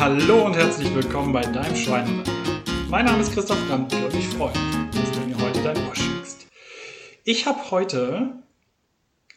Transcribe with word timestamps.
Hallo 0.00 0.46
und 0.46 0.56
herzlich 0.56 0.94
willkommen 0.94 1.30
bei 1.30 1.42
deinem 1.42 1.76
Schweinehund. 1.76 2.26
Mein 2.88 3.04
Name 3.04 3.20
ist 3.20 3.34
Christoph 3.34 3.62
Brandt 3.68 3.92
und 3.92 4.14
ich 4.14 4.26
freue 4.28 4.50
mich, 4.50 4.98
dass 4.98 5.12
du 5.12 5.20
mir 5.20 5.38
heute 5.38 5.62
dein 5.62 5.76
Ohr 5.76 5.94
schenkst. 5.94 6.46
Ich 7.22 7.44
habe 7.44 7.70
heute 7.70 8.32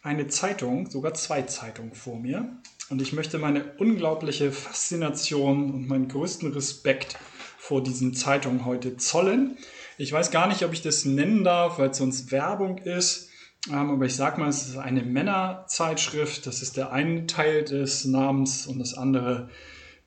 eine 0.03 0.27
Zeitung, 0.27 0.89
sogar 0.89 1.15
zwei 1.15 1.41
Zeitungen 1.41 1.93
vor 1.93 2.17
mir 2.17 2.47
und 2.89 3.01
ich 3.01 3.11
möchte 3.11 3.39
meine 3.39 3.73
unglaubliche 3.77 4.53
Faszination 4.53 5.69
und 5.69 5.89
meinen 5.89 6.07
größten 6.07 6.53
Respekt 6.53 7.17
vor 7.57 7.83
diesen 7.83 8.13
Zeitungen 8.13 8.63
heute 8.63 8.95
zollen. 8.95 9.57
Ich 9.97 10.13
weiß 10.13 10.31
gar 10.31 10.47
nicht, 10.47 10.63
ob 10.63 10.71
ich 10.71 10.81
das 10.81 11.03
nennen 11.03 11.43
darf, 11.43 11.77
weil 11.77 11.89
es 11.89 11.97
sonst 11.97 12.31
Werbung 12.31 12.77
ist. 12.77 13.29
Ähm, 13.67 13.89
aber 13.89 14.05
ich 14.05 14.15
sage 14.15 14.39
mal, 14.39 14.47
es 14.47 14.65
ist 14.69 14.77
eine 14.77 15.03
Männerzeitschrift. 15.03 16.47
Das 16.47 16.61
ist 16.61 16.77
der 16.77 16.93
eine 16.93 17.27
Teil 17.27 17.65
des 17.65 18.05
Namens 18.05 18.65
und 18.65 18.79
das 18.79 18.93
andere 18.93 19.49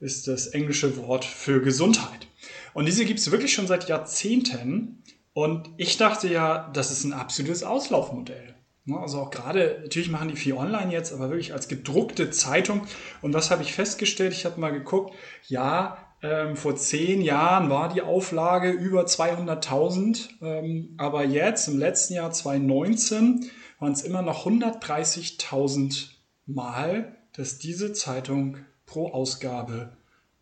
ist 0.01 0.29
das 0.29 0.49
englische 0.49 0.97
Wort 0.97 1.25
für 1.25 1.61
Gesundheit. 1.61 2.29
Und 2.75 2.87
diese 2.87 3.05
gibt 3.05 3.21
es 3.21 3.31
wirklich 3.31 3.55
schon 3.55 3.67
seit 3.67 3.89
Jahrzehnten. 3.89 5.03
Und 5.33 5.71
ich 5.77 5.97
dachte 5.97 6.29
ja, 6.29 6.71
das 6.73 6.91
ist 6.91 7.05
ein 7.05 7.13
absolutes 7.13 7.63
Auslaufmodell. 7.63 8.55
Also 8.95 9.21
auch 9.21 9.31
gerade, 9.31 9.81
natürlich 9.83 10.11
machen 10.11 10.29
die 10.29 10.37
viel 10.37 10.55
online 10.55 10.93
jetzt, 10.93 11.13
aber 11.13 11.31
wirklich 11.31 11.53
als 11.53 11.67
gedruckte 11.67 12.31
Zeitung. 12.31 12.87
Und 13.21 13.35
was 13.35 13.51
habe 13.51 13.63
ich 13.63 13.73
festgestellt? 13.73 14.33
Ich 14.33 14.45
habe 14.45 14.61
mal 14.61 14.73
geguckt, 14.73 15.15
ja, 15.49 15.99
ähm, 16.23 16.57
vor 16.57 16.77
zehn 16.77 17.21
Jahren 17.21 17.69
war 17.69 17.93
die 17.93 18.03
Auflage 18.03 18.71
über 18.71 19.05
200.000, 19.05 20.29
ähm, 20.41 20.95
aber 20.99 21.25
jetzt 21.25 21.69
im 21.69 21.79
letzten 21.79 22.15
Jahr 22.15 22.31
2019 22.31 23.51
waren 23.79 23.93
es 23.93 24.03
immer 24.03 24.23
noch 24.23 24.47
130.000 24.47 26.09
Mal, 26.47 27.17
dass 27.35 27.59
diese 27.59 27.93
Zeitung 27.93 28.59
pro 28.87 29.13
Ausgabe 29.13 29.97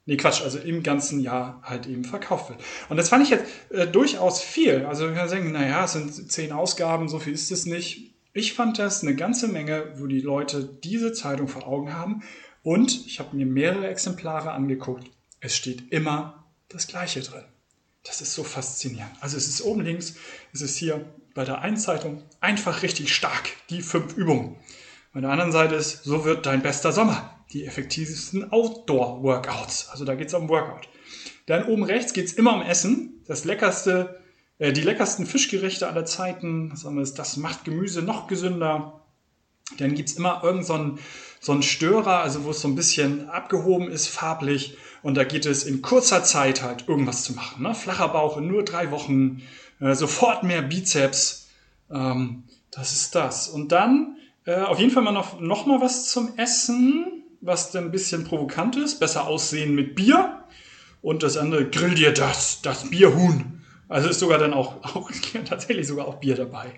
Nee, 0.06 0.19
Quatsch, 0.19 0.42
also 0.42 0.59
im 0.59 0.83
ganzen 0.83 1.20
Jahr 1.20 1.62
halt 1.62 1.87
eben 1.87 2.05
verkauft 2.05 2.51
wird. 2.51 2.61
Und 2.91 2.98
das 2.98 3.09
fand 3.09 3.25
ich 3.25 3.31
jetzt 3.31 3.45
äh, 3.70 3.86
durchaus 3.86 4.42
viel. 4.42 4.84
Also 4.84 5.09
ich 5.09 5.17
kann 5.17 5.28
sagen, 5.31 5.53
naja, 5.53 5.84
es 5.84 5.92
sind 5.92 6.31
zehn 6.31 6.53
Ausgaben, 6.53 7.09
so 7.09 7.19
viel 7.19 7.33
ist 7.33 7.51
es 7.51 7.64
nicht. 7.64 8.14
Ich 8.34 8.53
fand 8.53 8.78
das 8.78 9.03
eine 9.03 9.14
ganze 9.14 9.48
Menge, 9.48 9.95
wo 9.97 10.06
die 10.06 10.20
Leute 10.20 10.64
diese 10.64 11.12
Zeitung 11.14 11.48
vor 11.48 11.67
Augen 11.67 11.95
haben. 11.95 12.23
Und 12.62 13.06
ich 13.06 13.19
habe 13.19 13.34
mir 13.34 13.47
mehrere 13.47 13.89
Exemplare 13.89 14.53
angeguckt. 14.53 15.11
Es 15.41 15.56
steht 15.56 15.91
immer 15.91 16.45
das 16.69 16.86
Gleiche 16.86 17.20
drin. 17.20 17.45
Das 18.03 18.20
ist 18.20 18.34
so 18.34 18.45
faszinierend. 18.45 19.12
Also 19.20 19.39
es 19.39 19.48
ist 19.48 19.62
oben 19.62 19.81
links, 19.81 20.17
es 20.53 20.61
ist 20.61 20.77
hier 20.77 21.06
bei 21.34 21.47
der 21.47 21.62
einen 21.62 21.79
Zeitung 21.79 22.23
einfach 22.41 22.83
richtig 22.83 23.14
stark, 23.14 23.48
die 23.70 23.81
fünf 23.81 24.14
Übungen. 24.17 24.56
Bei 25.14 25.20
der 25.20 25.31
anderen 25.31 25.53
Seite 25.53 25.77
ist, 25.77 26.05
so 26.05 26.27
wird 26.27 26.45
dein 26.45 26.62
bester 26.62 26.92
Sommer. 26.92 27.33
Die 27.55 27.64
effektivsten 27.64 28.52
Outdoor-Workouts. 28.52 29.88
Also 29.91 30.05
da 30.05 30.14
geht 30.14 30.28
es 30.28 30.34
um 30.34 30.48
Workout. 30.50 30.88
Dann 31.47 31.64
oben 31.64 31.84
rechts 31.84 32.12
geht 32.12 32.27
es 32.27 32.34
immer 32.34 32.55
um 32.55 32.62
Essen. 32.62 33.22
Das 33.27 33.44
leckerste 33.44 34.20
äh, 34.58 34.72
die 34.72 34.83
leckersten 34.83 35.27
Fischgerichte 35.27 35.88
aller 35.88 36.05
Zeiten, 36.05 36.72
das 37.16 37.36
macht 37.36 37.64
Gemüse 37.64 38.02
noch 38.02 38.27
gesünder. 38.27 39.00
Dann 39.78 39.94
gibt 39.94 40.11
es 40.11 40.16
immer 40.16 40.42
irgendeinen 40.44 40.98
so 41.41 41.55
so 41.55 41.62
Störer, 41.62 42.20
also 42.20 42.44
wo 42.44 42.50
es 42.50 42.61
so 42.61 42.69
ein 42.69 42.74
bisschen 42.74 43.28
abgehoben 43.28 43.91
ist, 43.91 44.08
farblich. 44.08 44.77
Und 45.02 45.16
da 45.16 45.24
geht 45.24 45.44
es 45.44 45.64
in 45.64 45.83
kurzer 45.83 46.24
Zeit 46.24 46.62
halt 46.62 46.89
irgendwas 46.89 47.24
zu 47.24 47.34
machen. 47.34 47.62
Ne? 47.62 47.74
Flacher 47.74 48.08
Bauch 48.08 48.39
in 48.39 48.46
nur 48.46 48.64
drei 48.64 48.91
Wochen, 48.91 49.42
äh, 49.80 49.94
sofort 49.94 50.42
mehr 50.42 50.62
Bizeps. 50.62 51.48
Ähm, 51.91 52.44
das 52.70 52.92
ist 52.92 53.14
das. 53.14 53.48
Und 53.48 53.72
dann 53.72 54.16
äh, 54.46 54.56
auf 54.56 54.78
jeden 54.78 54.91
Fall 54.91 55.02
mal 55.02 55.12
noch, 55.12 55.41
noch 55.41 55.66
mal 55.66 55.80
was 55.80 56.08
zum 56.08 56.39
Essen, 56.39 57.23
was 57.44 57.70
dann 57.70 57.84
ein 57.84 57.90
bisschen 57.90 58.24
provokant 58.24 58.77
ist. 58.77 58.98
Besser 58.98 59.27
aussehen 59.27 59.74
mit 59.74 59.94
Bier. 59.94 60.44
Und 61.02 61.22
das 61.22 61.36
andere, 61.36 61.68
grill 61.68 61.94
dir 61.94 62.12
das, 62.12 62.62
das 62.62 62.88
Bierhuhn. 62.88 63.62
Also 63.88 64.08
ist 64.08 64.20
sogar 64.20 64.38
dann 64.38 64.55
auch, 64.55 64.82
auch 64.96 65.10
tatsächlich 65.44 65.86
sogar 65.86 66.08
auch 66.08 66.16
Bier 66.16 66.34
dabei. 66.34 66.72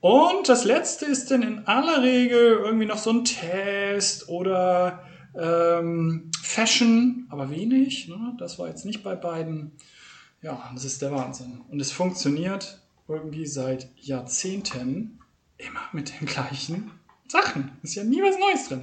Und 0.00 0.48
das 0.48 0.64
letzte 0.64 1.06
ist 1.06 1.30
dann 1.30 1.42
in 1.42 1.66
aller 1.66 2.02
Regel 2.02 2.60
irgendwie 2.64 2.86
noch 2.86 2.98
so 2.98 3.10
ein 3.10 3.24
Test 3.24 4.28
oder 4.28 5.04
ähm, 5.38 6.30
Fashion, 6.42 7.26
aber 7.30 7.50
wenig. 7.50 8.08
Ne? 8.08 8.34
Das 8.38 8.58
war 8.58 8.68
jetzt 8.68 8.84
nicht 8.84 9.02
bei 9.02 9.14
beiden. 9.14 9.72
Ja, 10.42 10.70
das 10.74 10.84
ist 10.84 11.02
der 11.02 11.12
Wahnsinn. 11.12 11.60
Und 11.70 11.80
es 11.80 11.92
funktioniert 11.92 12.80
irgendwie 13.06 13.46
seit 13.46 13.90
Jahrzehnten 13.96 15.20
immer 15.56 15.82
mit 15.92 16.20
den 16.20 16.26
gleichen 16.26 16.90
Sachen. 17.32 17.72
Ist 17.82 17.96
ja 17.96 18.04
nie 18.04 18.22
was 18.22 18.38
Neues 18.38 18.68
drin. 18.68 18.82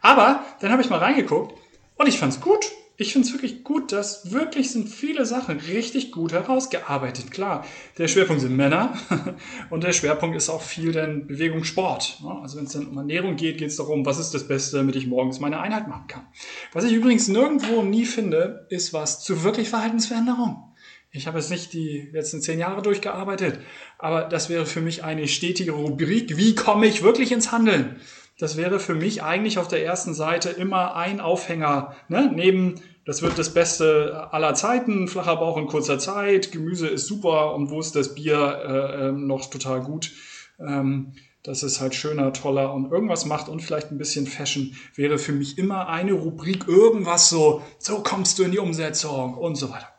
Aber 0.00 0.44
dann 0.60 0.70
habe 0.70 0.82
ich 0.82 0.90
mal 0.90 0.98
reingeguckt 0.98 1.54
und 1.96 2.06
ich 2.06 2.18
fand 2.18 2.32
es 2.32 2.40
gut 2.40 2.70
ich 2.98 3.12
finde 3.12 3.28
es 3.28 3.34
wirklich 3.34 3.62
gut, 3.62 3.92
dass 3.92 4.32
wirklich 4.32 4.70
sind 4.70 4.88
viele 4.88 5.26
Sachen 5.26 5.58
richtig 5.58 6.12
gut 6.12 6.32
herausgearbeitet. 6.32 7.30
Klar, 7.30 7.66
der 7.98 8.08
Schwerpunkt 8.08 8.40
sind 8.40 8.56
Männer 8.56 8.94
und 9.70 9.84
der 9.84 9.92
Schwerpunkt 9.92 10.34
ist 10.34 10.48
auch 10.48 10.62
viel 10.62 10.92
dann 10.92 11.26
Bewegung, 11.26 11.64
Sport. 11.64 12.22
Also 12.42 12.56
wenn 12.56 12.64
es 12.64 12.72
dann 12.72 12.86
um 12.86 12.96
Ernährung 12.96 13.36
geht, 13.36 13.58
geht 13.58 13.68
es 13.68 13.76
darum, 13.76 14.06
was 14.06 14.18
ist 14.18 14.32
das 14.32 14.48
Beste, 14.48 14.78
damit 14.78 14.96
ich 14.96 15.06
morgens 15.06 15.40
meine 15.40 15.60
Einheit 15.60 15.88
machen 15.88 16.06
kann. 16.08 16.26
Was 16.72 16.84
ich 16.84 16.92
übrigens 16.92 17.28
nirgendwo 17.28 17.82
nie 17.82 18.06
finde, 18.06 18.66
ist 18.70 18.94
was 18.94 19.22
zu 19.22 19.44
wirklich 19.44 19.68
Verhaltensveränderung. 19.68 20.74
Ich 21.10 21.26
habe 21.26 21.38
jetzt 21.38 21.50
nicht 21.50 21.72
die 21.72 22.08
letzten 22.12 22.42
zehn 22.42 22.58
Jahre 22.58 22.82
durchgearbeitet, 22.82 23.60
aber 23.98 24.22
das 24.22 24.48
wäre 24.48 24.66
für 24.66 24.80
mich 24.80 25.02
eine 25.02 25.28
stetige 25.28 25.72
Rubrik. 25.72 26.36
Wie 26.36 26.54
komme 26.54 26.86
ich 26.86 27.02
wirklich 27.02 27.32
ins 27.32 27.52
Handeln? 27.52 28.00
das 28.38 28.56
wäre 28.56 28.78
für 28.78 28.94
mich 28.94 29.22
eigentlich 29.22 29.58
auf 29.58 29.68
der 29.68 29.84
ersten 29.84 30.14
Seite 30.14 30.50
immer 30.50 30.94
ein 30.94 31.20
Aufhänger. 31.20 31.96
Ne? 32.08 32.30
Neben, 32.34 32.80
das 33.06 33.22
wird 33.22 33.38
das 33.38 33.54
Beste 33.54 34.28
aller 34.30 34.54
Zeiten, 34.54 35.08
flacher 35.08 35.36
Bauch 35.36 35.56
in 35.56 35.66
kurzer 35.66 35.98
Zeit, 35.98 36.52
Gemüse 36.52 36.88
ist 36.88 37.06
super 37.06 37.54
und 37.54 37.70
wo 37.70 37.80
ist 37.80 37.96
das 37.96 38.14
Bier 38.14 38.36
äh, 38.38 39.08
ähm, 39.08 39.26
noch 39.26 39.48
total 39.48 39.80
gut? 39.80 40.12
Ähm, 40.58 41.14
dass 41.42 41.62
es 41.62 41.80
halt 41.80 41.94
schöner, 41.94 42.32
toller 42.32 42.74
und 42.74 42.90
irgendwas 42.90 43.24
macht 43.24 43.48
und 43.48 43.62
vielleicht 43.62 43.92
ein 43.92 43.98
bisschen 43.98 44.26
Fashion, 44.26 44.74
wäre 44.96 45.16
für 45.16 45.32
mich 45.32 45.58
immer 45.58 45.88
eine 45.88 46.12
Rubrik, 46.12 46.66
irgendwas 46.66 47.28
so, 47.28 47.62
so 47.78 48.02
kommst 48.02 48.38
du 48.38 48.42
in 48.42 48.50
die 48.50 48.58
Umsetzung 48.58 49.34
und 49.34 49.54
so 49.54 49.70
weiter. 49.70 49.95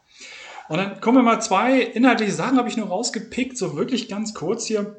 Und 0.69 0.78
dann 0.78 1.01
kommen 1.01 1.17
wir 1.17 1.23
mal 1.23 1.41
zwei 1.41 1.79
inhaltliche 1.81 2.33
Sachen, 2.33 2.57
habe 2.57 2.69
ich 2.69 2.78
nur 2.78 2.88
rausgepickt, 2.88 3.57
so 3.57 3.75
wirklich 3.75 4.09
ganz 4.09 4.33
kurz 4.33 4.66
hier. 4.66 4.97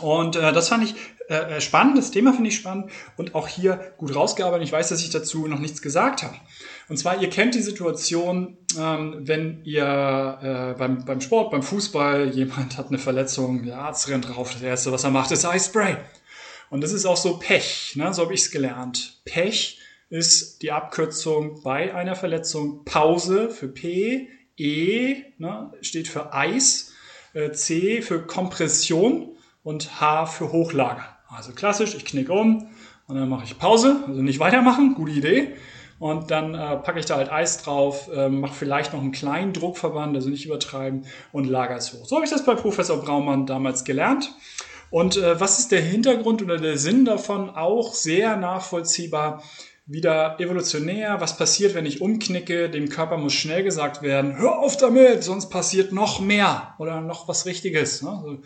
Und 0.00 0.36
äh, 0.36 0.52
das 0.52 0.68
fand 0.68 0.84
ich 0.84 0.94
äh, 1.28 1.56
äh, 1.56 1.60
spannend, 1.60 1.98
das 1.98 2.10
Thema 2.10 2.32
finde 2.32 2.50
ich 2.50 2.56
spannend 2.56 2.90
und 3.16 3.34
auch 3.34 3.48
hier 3.48 3.94
gut 3.96 4.14
rausgearbeitet. 4.14 4.66
Ich 4.66 4.72
weiß, 4.72 4.90
dass 4.90 5.02
ich 5.02 5.10
dazu 5.10 5.46
noch 5.48 5.58
nichts 5.58 5.82
gesagt 5.82 6.22
habe. 6.22 6.36
Und 6.88 6.98
zwar, 6.98 7.20
ihr 7.20 7.30
kennt 7.30 7.54
die 7.54 7.62
Situation, 7.62 8.58
ähm, 8.78 9.22
wenn 9.22 9.62
ihr 9.64 10.38
äh, 10.42 10.78
beim, 10.78 11.04
beim 11.04 11.20
Sport, 11.20 11.50
beim 11.50 11.62
Fußball, 11.62 12.28
jemand 12.28 12.78
hat 12.78 12.88
eine 12.88 12.98
Verletzung, 12.98 13.64
der 13.64 13.78
Arzt 13.78 14.08
rennt 14.08 14.28
drauf, 14.28 14.52
das 14.52 14.62
Erste, 14.62 14.92
was 14.92 15.04
er 15.04 15.10
macht, 15.10 15.32
ist 15.32 15.44
Eispray. 15.44 15.96
Und 16.70 16.82
das 16.82 16.92
ist 16.92 17.06
auch 17.06 17.16
so 17.16 17.38
Pech, 17.38 17.94
ne? 17.96 18.12
so 18.12 18.22
habe 18.22 18.34
ich 18.34 18.40
es 18.40 18.50
gelernt. 18.50 19.20
Pech 19.24 19.80
ist 20.10 20.62
die 20.62 20.72
Abkürzung 20.72 21.62
bei 21.62 21.94
einer 21.94 22.14
Verletzung 22.14 22.84
Pause 22.84 23.50
für 23.50 23.68
P, 23.68 24.28
E 24.56 25.24
ne? 25.38 25.72
steht 25.82 26.08
für 26.08 26.32
Eis, 26.32 26.92
äh, 27.34 27.52
C 27.52 28.02
für 28.02 28.22
Kompression 28.26 29.36
und 29.62 30.00
H 30.00 30.26
für 30.26 30.52
Hochlager. 30.52 31.16
Also 31.28 31.52
klassisch, 31.52 31.94
ich 31.94 32.04
knicke 32.04 32.32
um 32.32 32.68
und 33.08 33.16
dann 33.16 33.28
mache 33.28 33.44
ich 33.44 33.58
Pause, 33.58 34.04
also 34.06 34.22
nicht 34.22 34.38
weitermachen, 34.38 34.94
gute 34.94 35.12
Idee. 35.12 35.54
Und 35.98 36.30
dann 36.30 36.54
äh, 36.54 36.76
packe 36.76 36.98
ich 36.98 37.06
da 37.06 37.16
halt 37.16 37.32
Eis 37.32 37.62
drauf, 37.62 38.10
äh, 38.14 38.28
mache 38.28 38.52
vielleicht 38.52 38.92
noch 38.92 39.00
einen 39.00 39.12
kleinen 39.12 39.54
Druckverband, 39.54 40.14
also 40.14 40.28
nicht 40.28 40.44
übertreiben 40.44 41.06
und 41.32 41.46
lager 41.46 41.76
es 41.76 41.94
hoch. 41.94 42.04
So 42.04 42.16
habe 42.16 42.24
ich 42.24 42.30
das 42.30 42.44
bei 42.44 42.54
Professor 42.54 43.00
Braumann 43.00 43.46
damals 43.46 43.84
gelernt. 43.84 44.34
Und 44.90 45.16
äh, 45.16 45.40
was 45.40 45.58
ist 45.58 45.72
der 45.72 45.80
Hintergrund 45.80 46.42
oder 46.42 46.58
der 46.58 46.76
Sinn 46.76 47.04
davon? 47.04 47.50
Auch 47.50 47.94
sehr 47.94 48.36
nachvollziehbar. 48.36 49.42
Wieder 49.88 50.40
evolutionär, 50.40 51.20
was 51.20 51.36
passiert, 51.36 51.74
wenn 51.74 51.86
ich 51.86 52.00
umknicke? 52.00 52.68
Dem 52.68 52.88
Körper 52.88 53.18
muss 53.18 53.34
schnell 53.34 53.62
gesagt 53.62 54.02
werden, 54.02 54.36
hör 54.36 54.58
auf 54.58 54.76
damit, 54.76 55.22
sonst 55.22 55.48
passiert 55.48 55.92
noch 55.92 56.18
mehr 56.18 56.74
oder 56.78 57.00
noch 57.00 57.28
was 57.28 57.46
Richtiges. 57.46 58.02
Ne? 58.02 58.40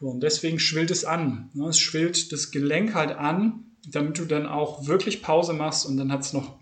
und 0.00 0.22
deswegen 0.22 0.58
schwillt 0.58 0.90
es 0.90 1.04
an. 1.04 1.50
Ne? 1.54 1.68
Es 1.68 1.78
schwillt 1.78 2.32
das 2.32 2.50
Gelenk 2.50 2.94
halt 2.94 3.10
an, 3.10 3.64
damit 3.86 4.18
du 4.18 4.24
dann 4.24 4.46
auch 4.46 4.86
wirklich 4.86 5.22
Pause 5.22 5.52
machst 5.52 5.86
und 5.86 5.96
dann 5.96 6.12
hat 6.12 6.20
es 6.20 6.32
noch 6.32 6.58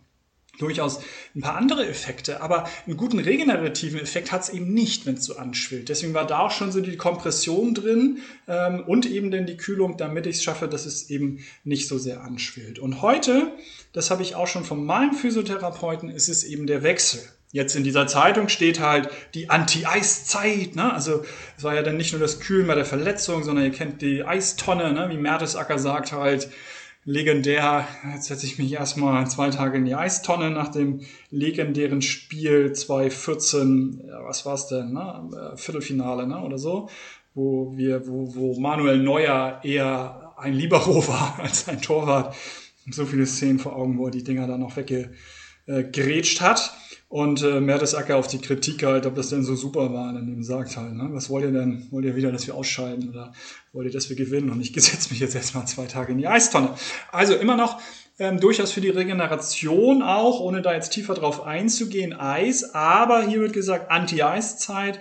durchaus 0.59 1.01
ein 1.35 1.41
paar 1.41 1.57
andere 1.57 1.87
Effekte, 1.87 2.41
aber 2.41 2.69
einen 2.87 2.97
guten 2.97 3.19
regenerativen 3.19 4.01
Effekt 4.01 4.33
hat 4.33 4.43
es 4.43 4.49
eben 4.49 4.73
nicht, 4.73 5.07
wenn 5.07 5.15
es 5.15 5.25
so 5.25 5.37
anschwillt. 5.37 5.89
Deswegen 5.89 6.15
war 6.15 6.27
da 6.27 6.41
auch 6.41 6.51
schon 6.51 6.73
so 6.73 6.81
die 6.81 6.97
Kompression 6.97 7.75
drin 7.75 8.19
ähm, 8.49 8.83
und 8.87 9.07
eben 9.07 9.31
dann 9.31 9.47
die 9.47 9.57
Kühlung, 9.57 9.97
damit 9.97 10.27
ich 10.27 10.37
es 10.37 10.43
schaffe, 10.43 10.69
dass 10.69 10.87
es 10.87 11.11
eben 11.11 11.45
nicht 11.65 11.89
so 11.89 11.99
sehr 11.99 12.23
anschwillt. 12.23 12.79
Und 12.79 13.03
heute, 13.03 13.53
das 13.93 14.11
habe 14.11 14.23
ich 14.23 14.35
auch 14.35 14.47
schon 14.47 14.65
von 14.65 14.85
meinem 14.85 15.13
Physiotherapeuten, 15.13 16.09
ist 16.09 16.29
es 16.29 16.45
eben 16.45 16.67
der 16.67 16.83
Wechsel. 16.83 17.21
Jetzt 17.53 17.77
in 17.77 17.85
dieser 17.85 18.07
Zeitung 18.07 18.49
steht 18.49 18.81
halt 18.81 19.09
die 19.35 19.49
Anti-Eis-Zeit. 19.49 20.75
Ne? 20.75 20.93
Also 20.93 21.25
es 21.57 21.65
war 21.65 21.75
ja 21.75 21.83
dann 21.83 21.97
nicht 21.97 22.13
nur 22.13 22.21
das 22.21 22.41
Kühlen 22.41 22.67
bei 22.67 22.75
der 22.75 22.85
Verletzung, 22.85 23.45
sondern 23.45 23.65
ihr 23.65 23.71
kennt 23.71 24.03
die 24.03 24.25
Eistonne, 24.25 24.93
ne? 24.93 25.09
wie 25.11 25.17
Mertesacker 25.17 25.79
sagt 25.79 26.13
halt, 26.13 26.51
legendär, 27.07 27.87
jetzt 28.13 28.27
setze 28.27 28.45
ich 28.45 28.59
mich 28.59 28.73
erstmal 28.73 29.31
zwei 29.31 29.51
Tage 29.51 29.79
in 29.79 29.85
die 29.85 29.95
Eistonne 29.95 30.51
nach 30.51 30.69
dem 30.69 31.03
legendären 31.31 32.03
Spiel 32.03 32.73
2014, 32.73 34.11
was 34.25 34.45
war 34.45 34.55
es 34.55 34.67
denn, 34.67 34.93
ne? 34.93 35.31
Äh, 35.33 35.57
Viertelfinale 35.57 36.27
ne? 36.27 36.43
oder 36.43 36.59
so, 36.59 36.91
wo 37.33 37.73
wir, 37.77 38.09
wo, 38.09 38.35
wo 38.35 38.61
Manuel 38.61 38.99
Neuer 38.99 39.61
eher 39.63 40.35
ein 40.37 40.53
Libero 40.53 41.07
war 41.09 41.39
als 41.41 41.69
ein 41.69 41.81
Torwart. 41.81 42.35
So 42.91 43.07
viele 43.07 43.27
Szenen 43.27 43.59
vor 43.59 43.75
Augen, 43.75 43.99
wo 43.99 44.07
er 44.07 44.11
die 44.11 44.25
Dinger 44.25 44.47
dann 44.47 44.61
noch 44.61 44.77
weggegrätscht 44.77 46.41
hat. 46.41 46.73
Und 47.09 47.43
äh, 47.43 47.61
Mertesacker 47.61 48.17
auf 48.17 48.27
die 48.27 48.41
Kritik 48.41 48.83
halt, 48.83 49.07
ob 49.07 49.15
das 49.15 49.29
denn 49.29 49.45
so 49.45 49.55
super 49.55 49.93
war, 49.93 50.13
dann 50.13 50.29
eben 50.29 50.43
sagt 50.43 50.77
halt, 50.77 50.93
ne? 50.93 51.09
was 51.13 51.31
wollt 51.31 51.45
ihr 51.45 51.53
denn? 51.53 51.87
Wollt 51.91 52.05
ihr 52.05 52.17
wieder, 52.17 52.33
dass 52.33 52.49
wir 52.49 52.57
ausscheiden 52.57 53.09
oder 53.11 53.33
wollt 53.73 53.87
ihr, 53.87 53.93
dass 53.93 54.09
wir 54.09 54.17
gewinnen? 54.17 54.51
Und 54.51 54.61
ich 54.61 54.73
gesetze 54.73 55.11
mich 55.11 55.21
jetzt 55.21 55.37
erstmal 55.37 55.67
zwei 55.69 55.87
Tage 55.87 56.13
in 56.13 56.19
die 56.19 56.27
Eistonne. 56.27 56.71
Also 57.13 57.35
immer 57.35 57.57
noch 57.57 57.81
ähm, 58.19 58.41
durchaus 58.41 58.73
für 58.73 58.81
die 58.81 58.91
Regeneration 58.91 60.03
auch, 60.03 60.41
ohne 60.41 60.63
da 60.63 60.75
jetzt 60.75 60.91
tiefer 60.91 61.15
drauf 61.15 61.45
einzugehen, 61.45 62.13
Eis. 62.13 62.75
Aber 62.75 63.23
hier 63.23 63.41
wird 63.41 63.53
gesagt, 63.53 63.91
Anti-Eiszeit, 63.91 65.01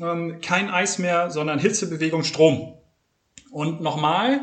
ähm, 0.00 0.40
kein 0.40 0.70
Eis 0.70 0.98
mehr, 0.98 1.30
sondern 1.30 1.60
Hitzebewegung, 1.60 2.24
Strom. 2.24 2.74
Und 3.52 3.80
nochmal, 3.80 4.40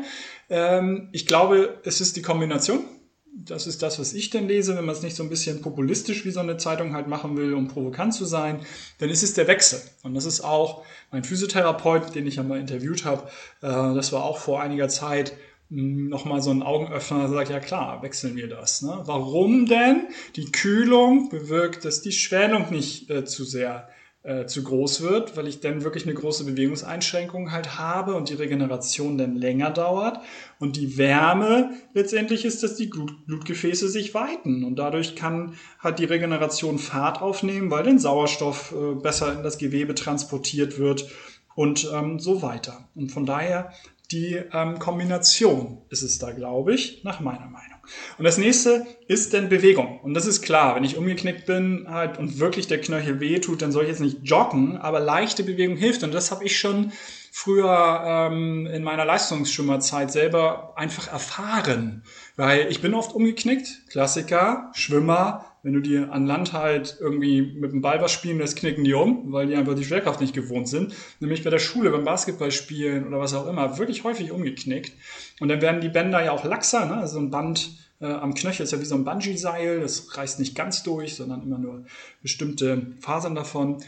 ähm, 0.48 1.10
ich 1.12 1.26
glaube, 1.26 1.80
es 1.84 2.00
ist 2.00 2.16
die 2.16 2.22
Kombination 2.22 2.84
das 3.34 3.66
ist 3.66 3.82
das, 3.82 3.98
was 3.98 4.12
ich 4.12 4.30
denn 4.30 4.46
lese, 4.46 4.76
wenn 4.76 4.84
man 4.84 4.94
es 4.94 5.02
nicht 5.02 5.16
so 5.16 5.22
ein 5.22 5.30
bisschen 5.30 5.62
populistisch 5.62 6.24
wie 6.24 6.30
so 6.30 6.40
eine 6.40 6.58
Zeitung 6.58 6.94
halt 6.94 7.08
machen 7.08 7.36
will, 7.36 7.54
um 7.54 7.66
provokant 7.66 8.14
zu 8.14 8.24
sein, 8.24 8.60
dann 8.98 9.08
ist 9.08 9.22
es 9.22 9.34
der 9.34 9.48
Wechsel. 9.48 9.80
Und 10.02 10.14
das 10.14 10.26
ist 10.26 10.42
auch 10.42 10.84
mein 11.10 11.24
Physiotherapeut, 11.24 12.14
den 12.14 12.26
ich 12.26 12.36
ja 12.36 12.42
mal 12.42 12.60
interviewt 12.60 13.04
habe, 13.04 13.28
äh, 13.62 13.94
das 13.94 14.12
war 14.12 14.24
auch 14.24 14.38
vor 14.38 14.60
einiger 14.60 14.88
Zeit 14.88 15.32
hm, 15.70 16.08
nochmal 16.08 16.42
so 16.42 16.50
ein 16.50 16.62
Augenöffner, 16.62 17.28
sagt, 17.28 17.50
ja 17.50 17.60
klar, 17.60 18.02
wechseln 18.02 18.36
wir 18.36 18.48
das. 18.48 18.82
Ne? 18.82 19.00
Warum 19.04 19.66
denn? 19.66 20.08
Die 20.36 20.52
Kühlung 20.52 21.30
bewirkt, 21.30 21.86
dass 21.86 22.02
die 22.02 22.12
Schwellung 22.12 22.70
nicht 22.70 23.08
äh, 23.08 23.24
zu 23.24 23.44
sehr 23.44 23.88
äh, 24.24 24.46
zu 24.46 24.62
groß 24.62 25.02
wird, 25.02 25.36
weil 25.36 25.48
ich 25.48 25.60
dann 25.60 25.82
wirklich 25.82 26.04
eine 26.04 26.14
große 26.14 26.44
Bewegungseinschränkung 26.44 27.50
halt 27.50 27.78
habe 27.78 28.14
und 28.14 28.28
die 28.28 28.34
Regeneration 28.34 29.18
dann 29.18 29.34
länger 29.34 29.70
dauert. 29.70 30.20
Und 30.58 30.76
die 30.76 30.96
Wärme 30.96 31.70
letztendlich 31.92 32.44
ist, 32.44 32.62
dass 32.62 32.76
die 32.76 32.86
Blut 32.86 33.26
Blutgefäße 33.26 33.88
sich 33.88 34.14
weiten 34.14 34.64
und 34.64 34.76
dadurch 34.76 35.16
kann 35.16 35.54
halt 35.80 35.98
die 35.98 36.04
Regeneration 36.04 36.78
Fahrt 36.78 37.20
aufnehmen, 37.20 37.70
weil 37.70 37.84
den 37.84 37.98
Sauerstoff 37.98 38.72
äh, 38.72 38.94
besser 38.94 39.32
in 39.32 39.42
das 39.42 39.58
Gewebe 39.58 39.94
transportiert 39.94 40.78
wird 40.78 41.10
und 41.54 41.90
ähm, 41.92 42.18
so 42.18 42.42
weiter. 42.42 42.88
Und 42.94 43.10
von 43.10 43.26
daher 43.26 43.72
die 44.12 44.40
ähm, 44.52 44.78
Kombination 44.78 45.78
ist 45.88 46.02
es 46.02 46.18
da, 46.18 46.32
glaube 46.32 46.74
ich, 46.74 47.02
nach 47.02 47.20
meiner 47.20 47.46
Meinung. 47.46 47.71
Und 48.18 48.24
das 48.24 48.38
nächste 48.38 48.86
ist 49.08 49.34
dann 49.34 49.48
Bewegung. 49.48 50.00
Und 50.02 50.14
das 50.14 50.26
ist 50.26 50.42
klar, 50.42 50.76
wenn 50.76 50.84
ich 50.84 50.96
umgeknickt 50.96 51.46
bin 51.46 51.86
halt, 51.88 52.18
und 52.18 52.38
wirklich 52.38 52.66
der 52.68 52.80
Knöchel 52.80 53.20
weh 53.20 53.40
tut, 53.40 53.62
dann 53.62 53.72
soll 53.72 53.84
ich 53.84 53.88
jetzt 53.88 54.00
nicht 54.00 54.18
joggen, 54.22 54.76
aber 54.76 55.00
leichte 55.00 55.42
Bewegung 55.42 55.76
hilft. 55.76 56.02
Und 56.02 56.12
das 56.12 56.30
habe 56.30 56.44
ich 56.44 56.58
schon 56.58 56.92
früher 57.34 58.02
ähm, 58.04 58.66
in 58.66 58.84
meiner 58.84 59.06
Leistungsschwimmerzeit 59.06 60.12
selber 60.12 60.74
einfach 60.76 61.10
erfahren. 61.10 62.04
Weil 62.36 62.70
ich 62.70 62.82
bin 62.82 62.92
oft 62.92 63.14
umgeknickt, 63.14 63.88
Klassiker, 63.88 64.70
Schwimmer, 64.74 65.46
wenn 65.62 65.72
du 65.72 65.80
dir 65.80 66.12
an 66.12 66.26
Land 66.26 66.52
halt 66.52 66.98
irgendwie 67.00 67.40
mit 67.40 67.72
dem 67.72 67.80
Ball 67.80 68.02
was 68.02 68.12
spielen 68.12 68.36
lässt, 68.36 68.58
knicken 68.58 68.84
die 68.84 68.92
um, 68.92 69.32
weil 69.32 69.46
die 69.46 69.56
einfach 69.56 69.74
die 69.74 69.84
Schwerkraft 69.84 70.20
nicht 70.20 70.34
gewohnt 70.34 70.68
sind. 70.68 70.94
Nämlich 71.20 71.42
bei 71.42 71.48
der 71.48 71.58
Schule, 71.58 71.90
beim 71.90 72.04
Basketballspielen 72.04 73.06
oder 73.06 73.18
was 73.18 73.32
auch 73.32 73.46
immer, 73.46 73.78
wirklich 73.78 74.04
häufig 74.04 74.30
umgeknickt. 74.30 74.92
Und 75.40 75.48
dann 75.48 75.62
werden 75.62 75.80
die 75.80 75.88
Bänder 75.88 76.22
ja 76.22 76.32
auch 76.32 76.44
laxer, 76.44 76.84
ne? 76.84 76.98
Also 76.98 77.18
ein 77.18 77.30
Band 77.30 77.70
äh, 78.02 78.12
am 78.12 78.34
Knöchel 78.34 78.64
ist 78.64 78.72
ja 78.72 78.80
wie 78.80 78.84
so 78.84 78.96
ein 78.96 79.04
Bungee-Seil, 79.04 79.80
das 79.80 80.18
reißt 80.18 80.38
nicht 80.38 80.54
ganz 80.54 80.82
durch, 80.82 81.14
sondern 81.14 81.42
immer 81.42 81.58
nur 81.58 81.84
bestimmte 82.20 82.88
Fasern 83.00 83.34
davon. 83.34 83.82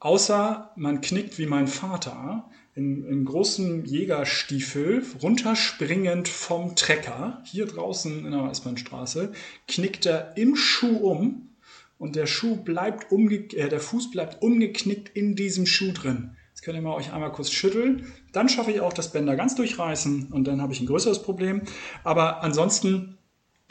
Außer 0.00 0.72
man 0.76 1.02
knickt 1.02 1.38
wie 1.38 1.46
mein 1.46 1.68
Vater 1.68 2.48
in, 2.74 3.04
in 3.04 3.26
großem 3.26 3.84
Jägerstiefel, 3.84 5.04
runterspringend 5.22 6.26
vom 6.26 6.74
Trecker, 6.74 7.42
hier 7.44 7.66
draußen 7.66 8.24
in 8.24 8.30
der 8.30 8.42
Weißbahnstraße, 8.42 9.32
knickt 9.68 10.06
er 10.06 10.36
im 10.38 10.56
Schuh 10.56 10.96
um 10.96 11.50
und 11.98 12.16
der 12.16 12.26
Schuh 12.26 12.56
bleibt 12.56 13.12
umge 13.12 13.36
äh, 13.52 13.68
der 13.68 13.80
Fuß 13.80 14.10
bleibt 14.10 14.42
umgeknickt 14.42 15.10
in 15.14 15.36
diesem 15.36 15.66
Schuh 15.66 15.92
drin. 15.92 16.34
Jetzt 16.48 16.62
könnt 16.62 16.76
ihr 16.76 16.82
mal 16.82 16.96
euch 16.96 17.12
einmal 17.12 17.32
kurz 17.32 17.50
schütteln. 17.50 18.06
Dann 18.32 18.48
schaffe 18.48 18.70
ich 18.70 18.80
auch 18.80 18.94
das 18.94 19.12
Bänder 19.12 19.36
ganz 19.36 19.54
durchreißen 19.54 20.28
und 20.32 20.44
dann 20.44 20.62
habe 20.62 20.72
ich 20.72 20.80
ein 20.80 20.86
größeres 20.86 21.22
Problem. 21.22 21.62
Aber 22.04 22.42
ansonsten 22.42 23.18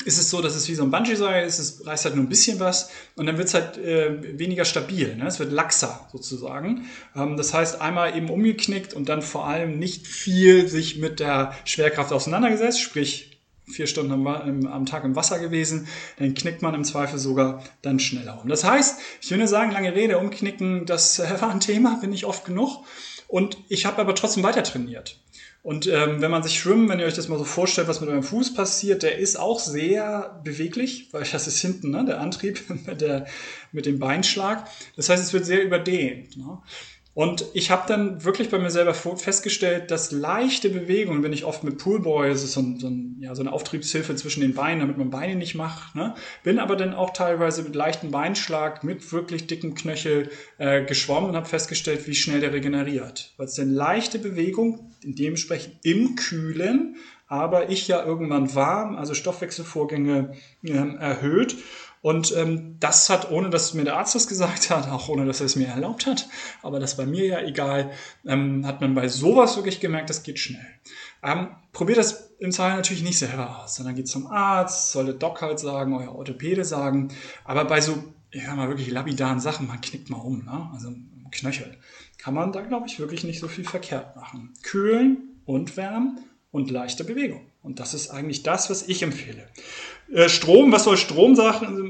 ist 0.05 0.17
es 0.17 0.29
so, 0.29 0.41
dass 0.41 0.55
es 0.55 0.67
wie 0.69 0.75
so 0.75 0.83
ein 0.83 0.91
Bungee-Seil 0.91 1.45
ist, 1.45 1.59
es 1.59 1.85
reißt 1.85 2.05
halt 2.05 2.15
nur 2.15 2.23
ein 2.23 2.29
bisschen 2.29 2.59
was 2.59 2.89
und 3.15 3.25
dann 3.25 3.37
wird 3.37 3.49
es 3.49 3.53
halt 3.53 3.77
äh, 3.77 4.39
weniger 4.39 4.65
stabil. 4.65 5.15
Ne? 5.15 5.27
Es 5.27 5.39
wird 5.39 5.51
laxer 5.51 6.07
sozusagen. 6.11 6.85
Ähm, 7.15 7.35
das 7.37 7.53
heißt, 7.53 7.81
einmal 7.81 8.15
eben 8.15 8.29
umgeknickt 8.29 8.93
und 8.93 9.09
dann 9.09 9.21
vor 9.21 9.47
allem 9.47 9.77
nicht 9.77 10.07
viel 10.07 10.67
sich 10.67 10.97
mit 10.97 11.19
der 11.19 11.53
Schwerkraft 11.65 12.13
auseinandergesetzt, 12.13 12.79
sprich 12.81 13.29
vier 13.71 13.87
Stunden 13.87 14.11
am, 14.11 14.65
am 14.65 14.85
Tag 14.85 15.03
im 15.03 15.15
Wasser 15.15 15.39
gewesen, 15.39 15.87
dann 16.17 16.33
knickt 16.33 16.61
man 16.61 16.73
im 16.73 16.83
Zweifel 16.83 17.19
sogar 17.19 17.63
dann 17.81 17.99
schneller 17.99 18.39
um. 18.41 18.49
Das 18.49 18.63
heißt, 18.63 18.99
ich 19.21 19.31
nur 19.31 19.47
sagen, 19.47 19.71
lange 19.71 19.93
Rede, 19.93 20.17
umknicken, 20.17 20.85
das 20.85 21.19
war 21.41 21.51
ein 21.51 21.59
Thema, 21.59 21.99
bin 22.01 22.13
ich 22.13 22.25
oft 22.25 22.45
genug. 22.45 22.85
Und 23.29 23.57
ich 23.69 23.85
habe 23.85 23.99
aber 23.99 24.15
trotzdem 24.15 24.41
weiter 24.41 24.63
trainiert. 24.63 25.19
Und 25.61 25.85
ähm, 25.85 26.19
wenn 26.19 26.31
man 26.31 26.41
sich 26.41 26.57
schwimmen, 26.57 26.89
wenn 26.89 26.99
ihr 26.99 27.05
euch 27.05 27.13
das 27.13 27.27
mal 27.27 27.37
so 27.37 27.43
vorstellt, 27.43 27.87
was 27.87 28.01
mit 28.01 28.09
eurem 28.09 28.23
Fuß 28.23 28.55
passiert, 28.55 29.03
der 29.03 29.19
ist 29.19 29.37
auch 29.37 29.59
sehr 29.59 30.41
beweglich, 30.43 31.09
weil 31.11 31.23
das 31.31 31.45
ist 31.45 31.59
hinten 31.59 31.91
ne, 31.91 32.03
der 32.05 32.19
Antrieb 32.19 32.63
mit, 32.87 33.01
der, 33.01 33.27
mit 33.71 33.85
dem 33.85 33.99
Beinschlag. 33.99 34.67
Das 34.95 35.09
heißt, 35.09 35.21
es 35.21 35.31
wird 35.31 35.45
sehr 35.45 35.63
überdehnt. 35.63 36.37
Ne? 36.37 36.57
Und 37.19 37.47
ich 37.51 37.69
habe 37.69 37.83
dann 37.85 38.23
wirklich 38.23 38.47
bei 38.47 38.59
mir 38.59 38.69
selber 38.69 38.93
festgestellt, 38.93 39.91
dass 39.91 40.13
leichte 40.13 40.69
Bewegungen, 40.69 41.21
wenn 41.21 41.33
ich 41.33 41.43
oft 41.43 41.65
mit 41.65 41.77
Poolboy, 41.77 42.29
das 42.29 42.45
ist 42.45 42.53
so, 42.53 42.61
ein, 42.61 42.79
so, 42.79 42.87
ein, 42.87 43.17
ja, 43.19 43.35
so 43.35 43.41
eine 43.41 43.51
Auftriebshilfe 43.51 44.15
zwischen 44.15 44.39
den 44.39 44.53
Beinen, 44.53 44.79
damit 44.79 44.97
man 44.97 45.09
Beine 45.09 45.35
nicht 45.35 45.53
macht, 45.53 45.95
ne? 45.95 46.15
bin 46.43 46.59
aber 46.59 46.77
dann 46.77 46.93
auch 46.93 47.09
teilweise 47.09 47.63
mit 47.63 47.75
leichtem 47.75 48.11
Beinschlag, 48.11 48.85
mit 48.85 49.11
wirklich 49.11 49.47
dicken 49.47 49.75
Knöchel 49.75 50.29
äh, 50.59 50.85
geschwommen 50.85 51.31
und 51.31 51.35
habe 51.35 51.45
festgestellt, 51.45 52.07
wie 52.07 52.15
schnell 52.15 52.39
der 52.39 52.53
regeneriert. 52.53 53.33
Weil 53.35 53.47
es 53.47 53.55
dann 53.55 53.69
leichte 53.69 54.17
Bewegung, 54.17 54.93
dementsprechend 55.03 55.75
im 55.83 56.15
Kühlen, 56.15 56.95
aber 57.29 57.69
ich 57.69 57.87
ja 57.87 58.03
irgendwann 58.03 58.53
warm, 58.55 58.95
also 58.97 59.13
Stoffwechselvorgänge 59.13 60.33
äh, 60.63 60.95
erhöht 60.97 61.55
und 62.01 62.35
ähm, 62.35 62.77
das 62.79 63.09
hat, 63.09 63.29
ohne 63.29 63.49
dass 63.49 63.73
mir 63.73 63.83
der 63.83 63.97
Arzt 63.97 64.15
das 64.15 64.27
gesagt 64.27 64.69
hat, 64.69 64.89
auch 64.89 65.09
ohne 65.09 65.25
dass 65.25 65.39
er 65.39 65.45
es 65.45 65.55
mir 65.55 65.67
erlaubt 65.67 66.07
hat, 66.07 66.27
aber 66.63 66.79
das 66.79 66.97
war 66.97 67.05
mir 67.05 67.25
ja 67.25 67.41
egal, 67.41 67.91
ähm, 68.25 68.65
hat 68.65 68.81
man 68.81 68.95
bei 68.95 69.07
sowas 69.07 69.55
wirklich 69.57 69.79
gemerkt, 69.79 70.09
das 70.09 70.23
geht 70.23 70.39
schnell. 70.39 70.65
Ähm, 71.21 71.49
probiert 71.71 71.99
das 71.99 72.31
im 72.39 72.51
Zweifel 72.51 72.77
natürlich 72.77 73.03
nicht 73.03 73.19
selber 73.19 73.63
aus, 73.63 73.75
sondern 73.75 73.95
geht 73.95 74.07
zum 74.07 74.27
Arzt, 74.27 74.91
soll 74.91 75.05
der 75.05 75.15
Doc 75.15 75.41
halt 75.41 75.59
sagen, 75.59 75.93
euer 75.93 76.15
Orthopäde 76.15 76.63
sagen. 76.63 77.09
Aber 77.43 77.65
bei 77.65 77.81
so, 77.81 78.01
ich 78.31 78.45
sag 78.45 78.55
mal, 78.55 78.69
wirklich 78.69 78.89
lapidaren 78.89 79.41
Sachen, 79.41 79.67
man 79.67 79.81
knickt 79.81 80.09
mal 80.09 80.17
um, 80.17 80.45
ne? 80.45 80.69
also 80.73 80.93
Knöchel, 81.31 81.77
kann 82.17 82.33
man 82.33 82.51
da, 82.51 82.61
glaube 82.61 82.87
ich, 82.87 82.99
wirklich 82.99 83.23
nicht 83.23 83.39
so 83.39 83.47
viel 83.47 83.65
verkehrt 83.65 84.15
machen. 84.15 84.53
Kühlen 84.63 85.41
und 85.45 85.77
wärmen 85.77 86.19
und 86.51 86.71
leichte 86.71 87.03
Bewegung. 87.03 87.45
Und 87.61 87.79
das 87.79 87.93
ist 87.93 88.09
eigentlich 88.09 88.43
das, 88.43 88.69
was 88.69 88.87
ich 88.87 89.03
empfehle. 89.03 89.47
Äh, 90.11 90.27
Strom, 90.27 90.71
was 90.71 90.85
soll 90.85 90.97
Strom 90.97 91.37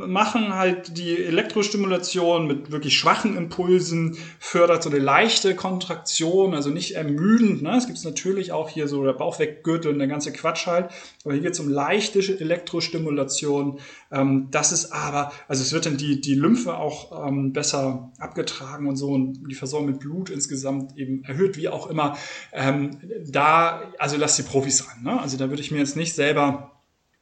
machen? 0.08 0.54
Halt 0.54 0.98
die 0.98 1.24
Elektrostimulation 1.24 2.48
mit 2.48 2.70
wirklich 2.70 2.98
schwachen 2.98 3.38
Impulsen 3.38 4.18
fördert 4.40 4.84
so 4.84 4.90
eine 4.90 5.00
leichte 5.00 5.56
Kontraktion, 5.56 6.54
also 6.54 6.70
nicht 6.70 6.96
ermüdend. 6.96 7.62
Ne? 7.62 7.78
Es 7.78 7.88
gibt 7.88 8.04
natürlich 8.04 8.52
auch 8.52 8.68
hier 8.68 8.90
so 8.90 9.06
der 9.06 9.14
Bauchweggürtel 9.14 9.94
und 9.94 10.00
der 10.00 10.10
ganze 10.10 10.34
Quatsch 10.34 10.68
halt. 10.68 10.90
Aber 11.24 11.34
hier 11.34 11.44
geht 11.44 11.54
es 11.54 11.60
um 11.62 11.70
leichte 11.70 12.20
Elektrostimulation. 12.20 13.80
Ähm, 14.12 14.50
das 14.52 14.74
ist 14.74 14.92
aber, 14.92 15.32
also 15.48 15.62
es 15.62 15.72
wird 15.72 15.86
dann 15.86 15.96
die, 15.96 16.20
die 16.20 16.36
Lymphe 16.36 16.76
auch 16.76 17.26
ähm, 17.26 17.54
besser 17.54 18.12
abgetragen 18.20 18.88
und 18.88 18.98
so 18.98 19.12
und 19.12 19.48
die 19.50 19.56
Versorgung 19.56 19.88
mit 19.88 20.00
Blut 20.00 20.30
insgesamt 20.30 20.98
eben 20.98 21.24
erhöht, 21.24 21.56
wie 21.56 21.70
auch 21.70 21.88
immer. 21.88 22.18
Ähm, 22.52 23.00
da, 23.26 23.94
also 23.98 24.18
lasst 24.18 24.38
die 24.40 24.44
Profis 24.44 24.86
ran. 24.90 25.04
Ne? 25.04 25.22
Also 25.22 25.38
da 25.38 25.50
würde 25.50 25.62
ich 25.62 25.72
mir 25.72 25.78
jetzt 25.78 25.96
nicht 25.96 26.14
selber 26.14 26.79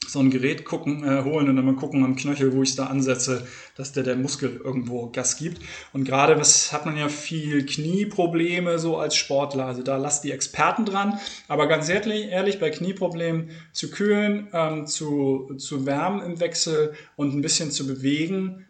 so 0.08 0.20
ein 0.20 0.30
Gerät 0.30 0.66
gucken, 0.66 1.04
äh, 1.04 1.24
holen 1.24 1.50
und 1.50 1.56
dann 1.56 1.66
mal 1.66 1.76
gucken 1.76 2.04
am 2.04 2.16
Knöchel, 2.16 2.54
wo 2.54 2.64
ich 2.64 2.70
es 2.70 2.76
da 2.76 2.88
ansetze, 2.88 3.46
dass 3.76 3.92
der, 3.92 4.04
der 4.04 4.16
Muskel 4.16 4.62
irgendwo 4.64 5.10
Gas 5.10 5.38
gibt. 5.38 5.62
Und 5.94 6.06
gerade 6.06 6.38
was 6.38 6.72
hat 6.72 6.86
man 6.86 6.98
ja 6.98 7.10
viel 7.10 7.66
Knieprobleme 7.66 8.80
so 8.80 8.98
als 8.98 9.16
Sportler. 9.16 9.66
Also 9.66 9.84
da 9.84 9.98
lasst 9.98 10.24
die 10.24 10.32
Experten 10.32 10.86
dran. 10.86 11.20
Aber 11.48 11.68
ganz 11.68 11.90
ehrlich, 11.90 12.28
ehrlich 12.28 12.60
bei 12.60 12.70
Knieproblemen 12.70 13.52
zu 13.74 13.90
kühlen, 13.90 14.48
ähm, 14.54 14.86
zu, 14.88 15.54
zu 15.58 15.86
wärmen 15.86 16.22
im 16.22 16.40
Wechsel 16.40 16.94
und 17.16 17.34
ein 17.34 17.42
bisschen 17.42 17.72
zu 17.72 17.88
bewegen, 17.88 18.66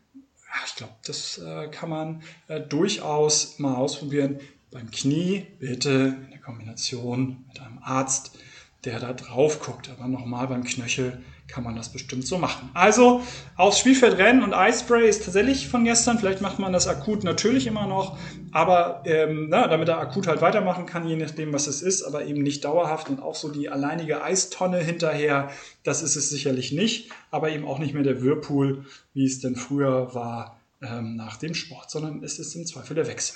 ich 0.66 0.76
glaube, 0.76 0.94
das 1.06 1.38
äh, 1.38 1.68
kann 1.68 1.90
man 1.90 2.24
äh, 2.48 2.60
durchaus 2.60 3.60
mal 3.60 3.76
ausprobieren. 3.76 4.40
Beim 4.72 4.92
Knie 4.92 5.46
bitte 5.60 6.18
in 6.26 6.32
der 6.32 6.40
Kombination 6.40 7.46
mit 7.48 7.60
einem 7.62 7.80
Arzt 7.82 8.38
der 8.86 9.00
da 9.00 9.14
drauf 9.14 9.60
guckt. 9.60 9.90
Aber 9.90 10.08
nochmal 10.08 10.48
beim 10.48 10.64
Knöchel 10.64 11.22
kann 11.48 11.64
man 11.64 11.76
das 11.76 11.90
bestimmt 11.90 12.28
so 12.28 12.38
machen. 12.38 12.70
Also 12.74 13.22
aufs 13.56 13.80
Spielfeld 13.80 14.18
rennen 14.18 14.44
und 14.44 14.54
Eispray 14.54 15.08
ist 15.08 15.24
tatsächlich 15.24 15.68
von 15.68 15.86
gestern. 15.86 16.20
Vielleicht 16.20 16.42
macht 16.42 16.60
man 16.60 16.74
das 16.74 16.88
akut 16.88 17.24
natürlich 17.24 17.68
immer 17.68 17.88
noch, 17.88 18.18
aber 18.52 19.04
ähm, 19.06 19.48
na, 19.50 19.68
damit 19.68 19.88
er 19.88 20.00
akut 20.00 20.28
halt 20.28 20.42
weitermachen 20.42 20.86
kann, 20.86 21.08
je 21.08 21.16
nachdem, 21.16 21.54
was 21.54 21.68
es 21.68 21.82
ist, 21.82 22.04
aber 22.04 22.26
eben 22.26 22.44
nicht 22.44 22.66
dauerhaft 22.66 23.10
und 23.10 23.22
auch 23.22 23.36
so 23.36 23.50
die 23.50 23.70
alleinige 23.70 24.22
Eistonne 24.24 24.80
hinterher, 24.80 25.50
das 25.84 26.04
ist 26.04 26.18
es 26.18 26.30
sicherlich 26.30 26.74
nicht, 26.74 27.12
aber 27.32 27.50
eben 27.50 27.66
auch 27.66 27.80
nicht 27.80 27.94
mehr 27.94 28.04
der 28.04 28.22
Whirlpool, 28.22 28.86
wie 29.14 29.26
es 29.26 29.40
denn 29.40 29.56
früher 29.56 30.14
war 30.14 30.60
ähm, 30.82 31.16
nach 31.16 31.38
dem 31.38 31.54
Sport, 31.54 31.90
sondern 31.90 32.24
es 32.24 32.40
ist 32.40 32.56
im 32.56 32.66
Zweifel 32.66 32.96
der 32.96 33.08
Wechsel. 33.08 33.36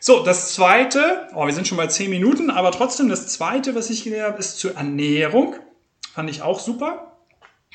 So, 0.00 0.24
das 0.24 0.54
zweite, 0.54 1.28
oh, 1.34 1.46
wir 1.46 1.52
sind 1.52 1.66
schon 1.66 1.78
bei 1.78 1.88
zehn 1.88 2.10
Minuten, 2.10 2.50
aber 2.50 2.70
trotzdem 2.72 3.08
das 3.08 3.26
zweite, 3.28 3.74
was 3.74 3.90
ich 3.90 4.04
gelernt 4.04 4.32
habe, 4.32 4.38
ist 4.38 4.58
zur 4.58 4.76
Ernährung. 4.76 5.56
Fand 6.12 6.30
ich 6.30 6.42
auch 6.42 6.60
super. 6.60 7.18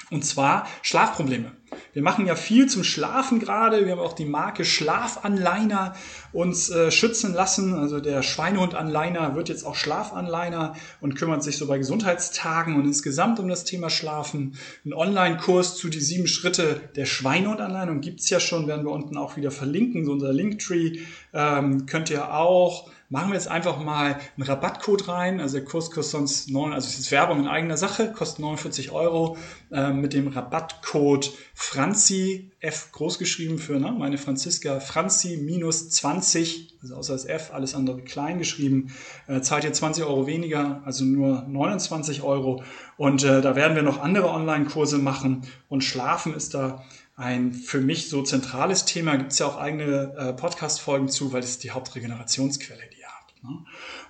Und 0.10 0.26
zwar 0.26 0.68
Schlafprobleme. 0.82 1.56
Wir 1.94 2.02
machen 2.02 2.26
ja 2.26 2.36
viel 2.36 2.68
zum 2.68 2.84
Schlafen 2.84 3.40
gerade. 3.40 3.86
Wir 3.86 3.94
haben 3.94 4.00
auch 4.00 4.14
die 4.14 4.26
Marke 4.26 4.66
Schlafanliner 4.66 5.96
uns 6.32 6.70
äh, 6.70 6.92
schützen 6.92 7.34
lassen. 7.34 7.74
Also 7.74 8.00
der 8.00 8.24
Schweinehund-Anliner 8.24 9.36
wird 9.36 9.50
jetzt 9.50 9.66
auch 9.66 9.76
Schlafanliner 9.76 10.76
und 11.02 11.16
kümmert 11.16 11.44
sich 11.44 11.58
so 11.58 11.68
bei 11.68 11.78
Gesundheitstagen 11.78 12.76
und 12.76 12.86
insgesamt 12.86 13.40
um 13.40 13.48
das 13.48 13.64
Thema 13.64 13.90
Schlafen. 13.90 14.58
Ein 14.86 14.94
Online-Kurs 14.94 15.76
zu 15.76 15.90
die 15.90 16.00
sieben 16.00 16.28
Schritte 16.28 16.80
der 16.96 17.06
Schweinehund-Anleitung 17.06 18.02
gibt's 18.02 18.30
ja 18.30 18.40
schon, 18.40 18.68
werden 18.68 18.86
wir 18.86 18.92
unten 18.92 19.18
auch 19.18 19.36
wieder 19.36 19.52
verlinken. 19.52 20.06
So 20.06 20.12
unser 20.12 20.34
Linktree 20.34 21.00
ähm, 21.34 21.86
könnt 21.86 22.10
ihr 22.10 22.34
auch 22.34 22.90
machen 23.12 23.32
wir 23.32 23.36
jetzt 23.36 23.50
einfach 23.50 23.78
mal 23.78 24.20
einen 24.38 24.48
Rabattcode 24.48 25.10
rein. 25.10 25.42
Also 25.42 25.58
der 25.58 25.66
Kurs 25.66 25.92
kostet 25.92 26.12
sonst 26.12 26.50
9, 26.50 26.72
also 26.72 26.88
es 26.88 26.98
ist 26.98 27.12
Werbung 27.12 27.42
in 27.42 27.48
eigener 27.48 27.76
Sache, 27.76 28.14
kostet 28.14 28.40
49 28.40 28.92
Euro 28.92 29.38
äh, 29.70 29.92
mit 29.92 30.14
dem 30.14 30.30
Rabattcode 30.30 31.34
Franzi, 31.54 32.52
F 32.62 32.90
groß 32.94 33.20
geschrieben 33.20 33.60
für 33.60 33.74
ne, 33.74 33.92
meine 33.92 34.18
Franziska, 34.18 34.80
Franzi 34.80 35.38
minus 35.38 35.90
20, 35.90 36.78
also 36.82 36.96
außer 36.96 37.14
das 37.14 37.26
F, 37.26 37.52
alles 37.54 37.76
andere 37.76 38.02
klein 38.02 38.38
geschrieben, 38.38 38.94
äh, 39.28 39.42
zahlt 39.42 39.66
ihr 39.66 39.74
20 39.74 40.06
Euro 40.06 40.26
weniger, 40.26 40.82
also 40.86 41.04
nur 41.04 41.44
29 41.50 42.22
Euro. 42.22 42.64
Und 42.96 43.26
äh, 43.26 43.42
da 43.42 43.58
werden 43.58 43.76
wir 43.76 43.84
noch 43.84 44.00
andere 44.02 44.30
Online-Kurse 44.30 44.98
machen 44.98 45.42
und 45.68 45.84
Schlafen 45.84 46.34
ist 46.34 46.54
da 46.54 46.86
ein 47.18 47.52
für 47.52 47.82
mich 47.82 48.10
so 48.10 48.24
zentrales 48.24 48.86
Thema. 48.86 49.18
Gibt 49.18 49.34
es 49.34 49.40
ja 49.40 49.48
auch 49.48 49.58
eigene 49.58 50.16
äh, 50.18 50.34
Podcast-Folgen 50.34 51.10
zu, 51.10 51.34
weil 51.34 51.44
es 51.44 51.60
die 51.60 51.72
Hauptregenerationsquelle, 51.72 52.82
die? 52.94 53.01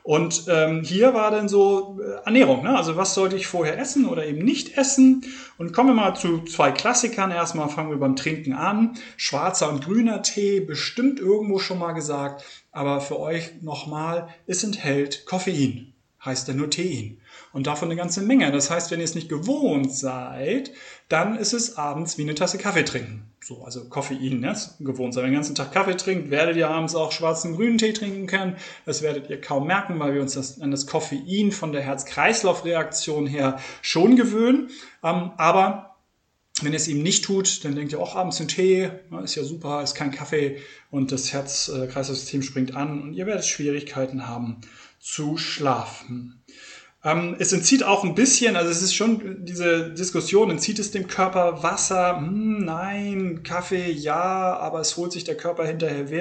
Und 0.03 0.45
ähm, 0.49 0.83
hier 0.83 1.13
war 1.13 1.31
dann 1.31 1.47
so 1.47 1.99
äh, 2.01 2.25
Ernährung, 2.25 2.63
ne? 2.63 2.75
also 2.75 2.97
was 2.97 3.13
sollte 3.13 3.37
ich 3.37 3.47
vorher 3.47 3.79
essen 3.79 4.05
oder 4.05 4.25
eben 4.25 4.43
nicht 4.43 4.77
essen. 4.77 5.23
Und 5.57 5.73
kommen 5.73 5.89
wir 5.89 5.93
mal 5.93 6.15
zu 6.15 6.43
zwei 6.43 6.71
Klassikern. 6.71 7.31
Erstmal 7.31 7.69
fangen 7.69 7.91
wir 7.91 7.97
beim 7.97 8.15
Trinken 8.15 8.53
an. 8.53 8.97
Schwarzer 9.15 9.69
und 9.69 9.85
grüner 9.85 10.21
Tee, 10.21 10.59
bestimmt 10.59 11.19
irgendwo 11.19 11.59
schon 11.59 11.79
mal 11.79 11.93
gesagt. 11.93 12.43
Aber 12.71 12.99
für 12.99 13.19
euch 13.19 13.61
nochmal, 13.61 14.29
es 14.47 14.63
enthält 14.63 15.25
Koffein, 15.25 15.90
heißt 16.23 16.47
ja 16.47 16.53
nur 16.53 16.69
Tein 16.69 17.17
und 17.51 17.67
davon 17.67 17.89
eine 17.89 17.97
ganze 17.97 18.21
Menge. 18.21 18.51
Das 18.51 18.69
heißt, 18.69 18.91
wenn 18.91 18.99
ihr 18.99 19.05
es 19.05 19.15
nicht 19.15 19.29
gewohnt 19.29 19.93
seid, 19.93 20.71
dann 21.09 21.37
ist 21.37 21.53
es 21.53 21.77
abends 21.77 22.17
wie 22.17 22.23
eine 22.23 22.35
Tasse 22.35 22.57
Kaffee 22.57 22.83
trinken. 22.83 23.31
So, 23.43 23.63
also 23.63 23.85
Koffein, 23.85 24.39
ne? 24.39 24.55
gewohnt 24.79 25.15
sein. 25.15 25.23
Wenn 25.23 25.31
ihr 25.31 25.33
den 25.33 25.39
ganzen 25.39 25.55
Tag 25.55 25.71
Kaffee 25.71 25.97
trinkt, 25.97 26.29
werdet 26.29 26.57
ihr 26.57 26.69
abends 26.69 26.93
auch 26.93 27.11
schwarzen 27.11 27.55
grünen 27.55 27.79
Tee 27.79 27.91
trinken 27.91 28.27
können. 28.27 28.55
Das 28.85 29.01
werdet 29.01 29.31
ihr 29.31 29.41
kaum 29.41 29.65
merken, 29.65 29.97
weil 29.99 30.13
wir 30.13 30.21
uns 30.21 30.35
das, 30.35 30.61
an 30.61 30.69
das 30.69 30.85
Koffein 30.85 31.51
von 31.51 31.71
der 31.71 31.81
Herz-Kreislauf-Reaktion 31.81 33.25
her 33.25 33.59
schon 33.81 34.15
gewöhnen. 34.15 34.69
Ähm, 35.03 35.31
aber 35.37 35.95
wenn 36.61 36.73
ihr 36.73 36.77
es 36.77 36.87
eben 36.87 37.01
nicht 37.01 37.25
tut, 37.25 37.65
dann 37.65 37.75
denkt 37.75 37.93
ihr 37.93 37.99
auch 37.99 38.15
abends 38.15 38.39
ein 38.39 38.47
Tee, 38.47 38.91
ist 39.23 39.35
ja 39.35 39.43
super, 39.43 39.81
ist 39.81 39.95
kein 39.95 40.11
Kaffee 40.11 40.57
und 40.91 41.11
das 41.11 41.33
Herz-Kreislauf-System 41.33 42.43
springt 42.43 42.75
an 42.75 43.01
und 43.01 43.13
ihr 43.13 43.25
werdet 43.25 43.45
Schwierigkeiten 43.45 44.27
haben 44.27 44.61
zu 45.01 45.37
schlafen. 45.37 46.43
Ähm, 47.03 47.35
es 47.39 47.51
entzieht 47.51 47.83
auch 47.83 48.03
ein 48.03 48.13
bisschen, 48.13 48.55
also 48.55 48.69
es 48.69 48.83
ist 48.83 48.93
schon 48.93 49.43
diese 49.43 49.89
Diskussion, 49.91 50.51
entzieht 50.51 50.77
es 50.77 50.91
dem 50.91 51.07
Körper 51.07 51.63
Wasser? 51.63 52.17
Hm, 52.17 52.63
nein, 52.63 53.41
Kaffee 53.41 53.89
ja, 53.89 54.55
aber 54.57 54.81
es 54.81 54.97
holt 54.97 55.11
sich 55.11 55.23
der 55.23 55.35
Körper 55.35 55.65
hinterher 55.65 56.11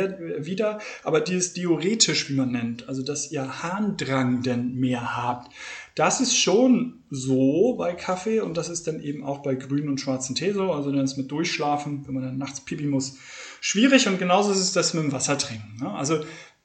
wieder. 0.44 0.78
Aber 1.04 1.20
dieses 1.20 1.52
diuretisch, 1.52 2.30
wie 2.30 2.34
man 2.34 2.52
nennt, 2.52 2.88
also 2.88 3.02
dass 3.02 3.30
ihr 3.30 3.62
Harndrang 3.62 4.42
denn 4.42 4.75
mehr 4.75 5.16
habt, 5.16 5.52
das 5.96 6.22
ist 6.22 6.34
schon 6.38 7.02
so 7.10 7.75
bei 7.75 7.92
Kaffee 7.92 8.40
und 8.40 8.56
das 8.56 8.70
ist 8.70 8.87
dann 8.87 9.02
eben 9.02 9.22
auch 9.22 9.42
bei 9.42 9.56
grünen 9.56 9.90
und 9.90 10.00
schwarzen 10.00 10.34
Tee 10.34 10.52
so. 10.52 10.72
Also 10.72 10.90
dann 10.92 11.04
ist 11.04 11.18
mit 11.18 11.30
Durchschlafen, 11.30 12.06
wenn 12.06 12.14
man 12.14 12.22
dann 12.22 12.38
nachts 12.38 12.62
pipi 12.62 12.87
muss, 12.87 13.18
schwierig 13.60 14.08
und 14.08 14.18
genauso 14.18 14.50
ist 14.52 14.60
es 14.60 14.72
das 14.72 14.94
mit 14.94 15.02
dem 15.02 15.12
Wasser 15.12 15.37
trinken. 15.37 15.76
Ne? 15.78 15.90
Also 15.90 16.20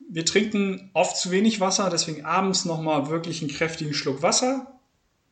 wir 0.09 0.25
trinken 0.25 0.89
oft 0.93 1.17
zu 1.17 1.31
wenig 1.31 1.59
Wasser, 1.59 1.89
deswegen 1.89 2.25
abends 2.25 2.65
nochmal 2.65 3.09
wirklich 3.09 3.41
einen 3.41 3.51
kräftigen 3.51 3.93
Schluck 3.93 4.21
Wasser. 4.21 4.71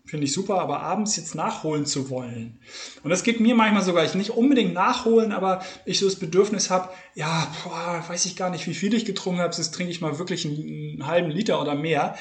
Finde 0.06 0.26
ich 0.26 0.34
super, 0.34 0.60
aber 0.60 0.82
abends 0.82 1.16
jetzt 1.16 1.34
nachholen 1.34 1.86
zu 1.86 2.10
wollen. 2.10 2.60
Und 3.04 3.10
das 3.10 3.24
geht 3.24 3.40
mir 3.40 3.56
manchmal 3.56 3.84
sogar, 3.84 4.04
ich 4.04 4.16
nicht 4.16 4.32
unbedingt 4.32 4.74
nachholen, 4.74 5.32
aber 5.32 5.62
ich 5.86 6.00
so 6.00 6.06
das 6.06 6.18
Bedürfnis 6.18 6.70
habe, 6.70 6.90
ja, 7.16 7.48
boah, 7.64 8.04
weiß 8.06 8.26
ich 8.26 8.36
gar 8.36 8.50
nicht, 8.50 8.68
wie 8.68 8.74
viel 8.74 8.94
ich 8.94 9.06
getrunken 9.06 9.40
habe, 9.40 9.56
jetzt 9.56 9.74
trinke 9.74 9.92
ich 9.92 10.02
mal 10.02 10.20
wirklich 10.20 10.46
einen, 10.46 10.58
einen 10.58 11.08
halben 11.08 11.32
Liter 11.32 11.62
oder 11.62 11.76
mehr. 11.76 12.18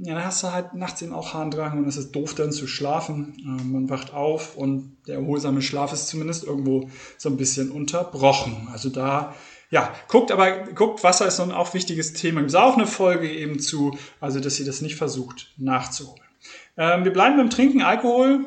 Ja, 0.00 0.14
dann 0.14 0.24
hast 0.24 0.42
du 0.42 0.52
halt 0.52 0.74
nachts 0.74 1.00
eben 1.00 1.14
auch 1.14 1.32
Harndrang 1.32 1.78
und 1.78 1.88
es 1.88 1.96
ist 1.96 2.12
doof 2.12 2.34
dann 2.34 2.52
zu 2.52 2.66
schlafen. 2.66 3.34
Ähm, 3.38 3.72
man 3.72 3.90
wacht 3.90 4.12
auf 4.12 4.56
und 4.56 4.96
der 5.06 5.16
erholsame 5.16 5.62
Schlaf 5.62 5.94
ist 5.94 6.08
zumindest 6.08 6.44
irgendwo 6.44 6.90
so 7.16 7.30
ein 7.30 7.38
bisschen 7.38 7.70
unterbrochen. 7.70 8.68
Also 8.70 8.90
da 8.90 9.34
ja, 9.70 9.94
guckt 10.08 10.32
aber, 10.32 10.50
guckt, 10.74 11.04
Wasser 11.04 11.26
ist 11.26 11.36
so 11.36 11.42
ein 11.42 11.52
auch 11.52 11.74
wichtiges 11.74 12.14
Thema. 12.14 12.40
Gibt 12.40 12.50
es 12.50 12.56
auch 12.56 12.76
eine 12.76 12.86
Folge 12.86 13.30
eben 13.30 13.58
zu, 13.60 13.96
also 14.20 14.40
dass 14.40 14.58
ihr 14.58 14.66
das 14.66 14.80
nicht 14.80 14.96
versucht 14.96 15.52
nachzuholen. 15.58 16.22
Ähm, 16.76 17.04
wir 17.04 17.12
bleiben 17.12 17.36
beim 17.36 17.50
Trinken, 17.50 17.82
Alkohol, 17.82 18.46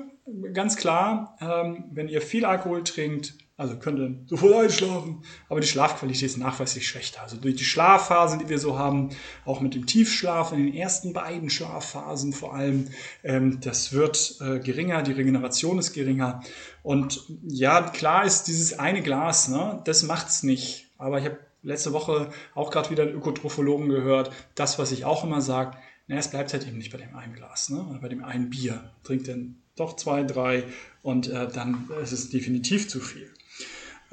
ganz 0.53 0.77
klar. 0.77 1.37
Ähm, 1.41 1.85
wenn 1.91 2.07
ihr 2.07 2.21
viel 2.21 2.45
Alkohol 2.45 2.83
trinkt, 2.83 3.33
also 3.57 3.77
könnt 3.77 3.99
ihr 3.99 4.15
sofort 4.25 4.55
einschlafen, 4.55 5.23
aber 5.47 5.59
die 5.59 5.67
Schlafqualität 5.67 6.23
ist 6.23 6.37
nachweislich 6.37 6.87
schlechter. 6.87 7.21
Also 7.21 7.37
durch 7.37 7.55
die 7.55 7.63
Schlafphasen, 7.63 8.39
die 8.39 8.49
wir 8.49 8.57
so 8.57 8.79
haben, 8.79 9.09
auch 9.45 9.61
mit 9.61 9.75
dem 9.75 9.85
Tiefschlaf 9.85 10.51
in 10.51 10.65
den 10.65 10.73
ersten 10.73 11.13
beiden 11.13 11.51
Schlafphasen 11.51 12.33
vor 12.33 12.55
allem, 12.55 12.87
ähm, 13.23 13.59
das 13.61 13.93
wird 13.93 14.37
äh, 14.41 14.59
geringer, 14.59 15.03
die 15.03 15.11
Regeneration 15.11 15.77
ist 15.77 15.93
geringer. 15.93 16.41
Und 16.81 17.21
ja, 17.43 17.81
klar 17.81 18.25
ist 18.25 18.45
dieses 18.45 18.79
eine 18.79 19.03
Glas, 19.03 19.47
ne, 19.47 19.81
das 19.85 20.01
macht's 20.01 20.41
nicht. 20.41 20.90
Aber 21.01 21.19
ich 21.19 21.25
habe 21.25 21.37
letzte 21.63 21.93
Woche 21.93 22.29
auch 22.55 22.71
gerade 22.71 22.89
wieder 22.89 23.03
einen 23.03 23.15
Ökotrophologen 23.15 23.89
gehört. 23.89 24.31
Das, 24.55 24.79
was 24.79 24.91
ich 24.91 25.05
auch 25.05 25.23
immer 25.23 25.41
sage, 25.41 25.77
na, 26.07 26.17
es 26.17 26.29
bleibt 26.29 26.53
halt 26.53 26.67
eben 26.67 26.77
nicht 26.77 26.91
bei 26.91 26.97
dem 26.97 27.15
einen 27.15 27.33
Glas, 27.33 27.69
ne? 27.69 27.85
oder 27.89 27.99
bei 27.99 28.09
dem 28.09 28.23
einen 28.23 28.49
Bier. 28.49 28.91
Trinkt 29.03 29.27
dann 29.27 29.57
doch 29.75 29.95
zwei, 29.95 30.23
drei 30.23 30.63
und 31.01 31.27
äh, 31.27 31.47
dann 31.47 31.89
ist 32.01 32.11
es 32.11 32.29
definitiv 32.29 32.89
zu 32.89 32.99
viel. 32.99 33.31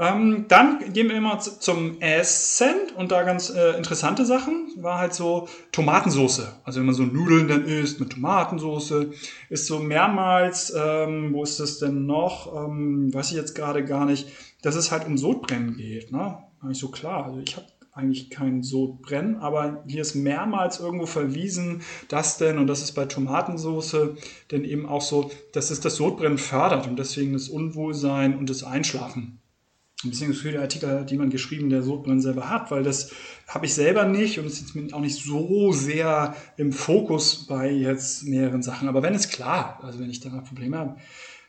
Ähm, 0.00 0.44
dann 0.46 0.92
gehen 0.92 1.08
wir 1.08 1.16
immer 1.16 1.40
zum 1.40 2.00
Essen 2.00 2.74
und 2.94 3.10
da 3.10 3.24
ganz 3.24 3.50
äh, 3.50 3.76
interessante 3.76 4.24
Sachen. 4.24 4.70
War 4.76 4.98
halt 4.98 5.12
so 5.12 5.48
Tomatensoße. 5.72 6.54
Also 6.62 6.78
wenn 6.78 6.86
man 6.86 6.94
so 6.94 7.02
Nudeln 7.02 7.48
dann 7.48 7.64
isst 7.64 7.98
mit 7.98 8.10
Tomatensoße, 8.10 9.10
ist 9.48 9.66
so 9.66 9.80
mehrmals, 9.80 10.72
ähm, 10.76 11.32
wo 11.32 11.42
ist 11.42 11.58
das 11.58 11.80
denn 11.80 12.06
noch? 12.06 12.54
Ähm, 12.54 13.12
weiß 13.12 13.30
ich 13.30 13.36
jetzt 13.36 13.56
gerade 13.56 13.84
gar 13.84 14.04
nicht, 14.04 14.28
dass 14.62 14.76
es 14.76 14.92
halt 14.92 15.04
um 15.04 15.18
Sodbrennen 15.18 15.76
geht. 15.76 16.12
Ne? 16.12 16.38
War 16.60 16.68
nicht 16.68 16.80
so 16.80 16.88
klar. 16.88 17.26
Also 17.26 17.40
ich 17.40 17.56
habe 17.56 17.66
eigentlich 17.92 18.30
kein 18.30 18.62
Sodbrennen, 18.62 19.36
aber 19.38 19.82
hier 19.88 20.02
ist 20.02 20.14
mehrmals 20.14 20.78
irgendwo 20.78 21.06
verwiesen, 21.06 21.82
dass 22.08 22.38
denn, 22.38 22.58
und 22.58 22.68
das 22.68 22.80
ist 22.80 22.92
bei 22.92 23.06
Tomatensoße, 23.06 24.16
denn 24.52 24.64
eben 24.64 24.86
auch 24.86 25.02
so, 25.02 25.30
dass 25.52 25.70
es 25.70 25.80
das 25.80 25.96
Sodbrennen 25.96 26.38
fördert 26.38 26.86
und 26.86 26.96
deswegen 26.96 27.32
das 27.32 27.48
Unwohlsein 27.48 28.38
und 28.38 28.48
das 28.50 28.62
Einschlafen. 28.62 29.40
Ein 30.04 30.10
bisschen 30.10 30.32
viele 30.32 30.60
Artikel 30.60 30.88
hat 30.88 31.10
jemand 31.10 31.32
geschrieben, 31.32 31.70
der 31.70 31.82
Sodbrennen 31.82 32.20
selber 32.20 32.48
hat, 32.48 32.70
weil 32.70 32.84
das 32.84 33.10
habe 33.48 33.66
ich 33.66 33.74
selber 33.74 34.04
nicht 34.04 34.38
und 34.38 34.46
es 34.46 34.60
ist 34.60 34.76
jetzt 34.76 34.94
auch 34.94 35.00
nicht 35.00 35.24
so 35.24 35.72
sehr 35.72 36.36
im 36.56 36.70
Fokus 36.70 37.48
bei 37.48 37.68
jetzt 37.68 38.22
mehreren 38.22 38.62
Sachen. 38.62 38.86
Aber 38.86 39.02
wenn 39.02 39.14
es 39.14 39.28
klar, 39.28 39.80
also 39.82 39.98
wenn 39.98 40.08
ich 40.08 40.20
da 40.20 40.28
Probleme 40.40 40.78
habe, 40.78 40.96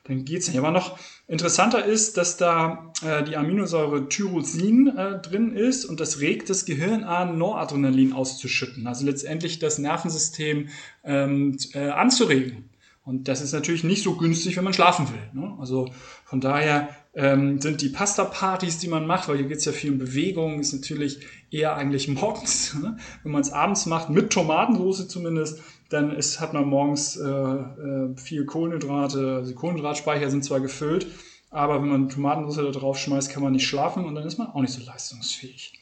dann 0.09 0.25
geht's 0.25 0.47
nicht. 0.47 0.57
Aber 0.57 0.71
noch 0.71 0.97
interessanter 1.27 1.85
ist, 1.85 2.17
dass 2.17 2.35
da 2.37 2.91
äh, 3.05 3.23
die 3.23 3.37
Aminosäure 3.37 4.09
Tyrosin 4.09 4.87
äh, 4.87 5.19
drin 5.19 5.53
ist 5.53 5.85
und 5.85 5.99
das 5.99 6.19
regt 6.19 6.49
das 6.49 6.65
Gehirn 6.65 7.03
an, 7.03 7.37
Noradrenalin 7.37 8.13
auszuschütten. 8.13 8.87
Also 8.87 9.05
letztendlich 9.05 9.59
das 9.59 9.77
Nervensystem 9.77 10.69
ähm, 11.03 11.57
äh, 11.73 11.89
anzuregen. 11.89 12.69
Und 13.05 13.27
das 13.27 13.41
ist 13.41 13.53
natürlich 13.53 13.83
nicht 13.83 14.03
so 14.03 14.15
günstig, 14.15 14.57
wenn 14.57 14.63
man 14.63 14.73
schlafen 14.73 15.07
will. 15.09 15.41
Ne? 15.41 15.55
Also 15.59 15.89
von 16.25 16.41
daher 16.41 16.89
ähm, 17.15 17.59
sind 17.59 17.81
die 17.81 17.89
Pasta-Partys, 17.89 18.77
die 18.77 18.87
man 18.87 19.07
macht, 19.07 19.27
weil 19.27 19.37
hier 19.37 19.47
geht 19.47 19.57
es 19.57 19.65
ja 19.65 19.71
viel 19.71 19.91
um 19.91 19.97
Bewegung, 19.97 20.59
ist 20.59 20.73
natürlich 20.73 21.19
eher 21.49 21.75
eigentlich 21.75 22.07
morgens. 22.21 22.75
Ne? 22.75 22.97
Wenn 23.23 23.31
man 23.31 23.41
es 23.41 23.51
abends 23.51 23.85
macht, 23.85 24.09
mit 24.09 24.31
Tomatensauce 24.31 25.07
zumindest, 25.07 25.59
dann 25.89 26.15
ist, 26.15 26.39
hat 26.39 26.53
man 26.53 26.67
morgens 26.67 27.17
äh, 27.17 27.27
äh, 27.27 28.15
viel 28.15 28.45
Kohlenhydrate. 28.45 29.35
Also 29.35 29.49
die 29.49 29.55
Kohlenhydratspeicher 29.55 30.29
sind 30.29 30.45
zwar 30.45 30.59
gefüllt, 30.59 31.07
aber 31.49 31.81
wenn 31.81 31.89
man 31.89 32.09
Tomatensauce 32.09 32.57
da 32.57 32.79
drauf 32.79 32.97
schmeißt, 32.97 33.31
kann 33.31 33.43
man 33.43 33.53
nicht 33.53 33.67
schlafen 33.67 34.05
und 34.05 34.15
dann 34.15 34.25
ist 34.25 34.37
man 34.37 34.47
auch 34.47 34.61
nicht 34.61 34.73
so 34.73 34.85
leistungsfähig. 34.85 35.73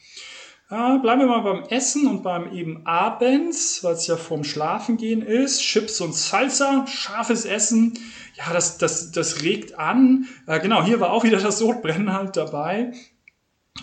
Äh, 0.70 0.98
bleiben 0.98 1.20
wir 1.20 1.26
mal 1.28 1.40
beim 1.40 1.64
Essen 1.70 2.06
und 2.06 2.22
beim 2.22 2.52
eben 2.52 2.86
abends, 2.86 3.82
weil 3.82 3.94
es 3.94 4.06
ja 4.06 4.16
vorm 4.16 4.44
Schlafengehen 4.44 5.22
ist. 5.22 5.62
Chips 5.62 6.00
und 6.02 6.14
Salsa, 6.14 6.86
scharfes 6.86 7.46
Essen. 7.46 7.98
Ja, 8.34 8.52
das, 8.52 8.76
das, 8.76 9.10
das 9.10 9.42
regt 9.42 9.78
an. 9.78 10.26
Äh, 10.46 10.60
genau, 10.60 10.82
hier 10.84 11.00
war 11.00 11.12
auch 11.12 11.24
wieder 11.24 11.38
das 11.38 11.58
Sodbrennen 11.58 12.12
halt 12.12 12.36
dabei. 12.36 12.92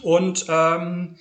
Und 0.03 0.45
ähm, 0.47 1.15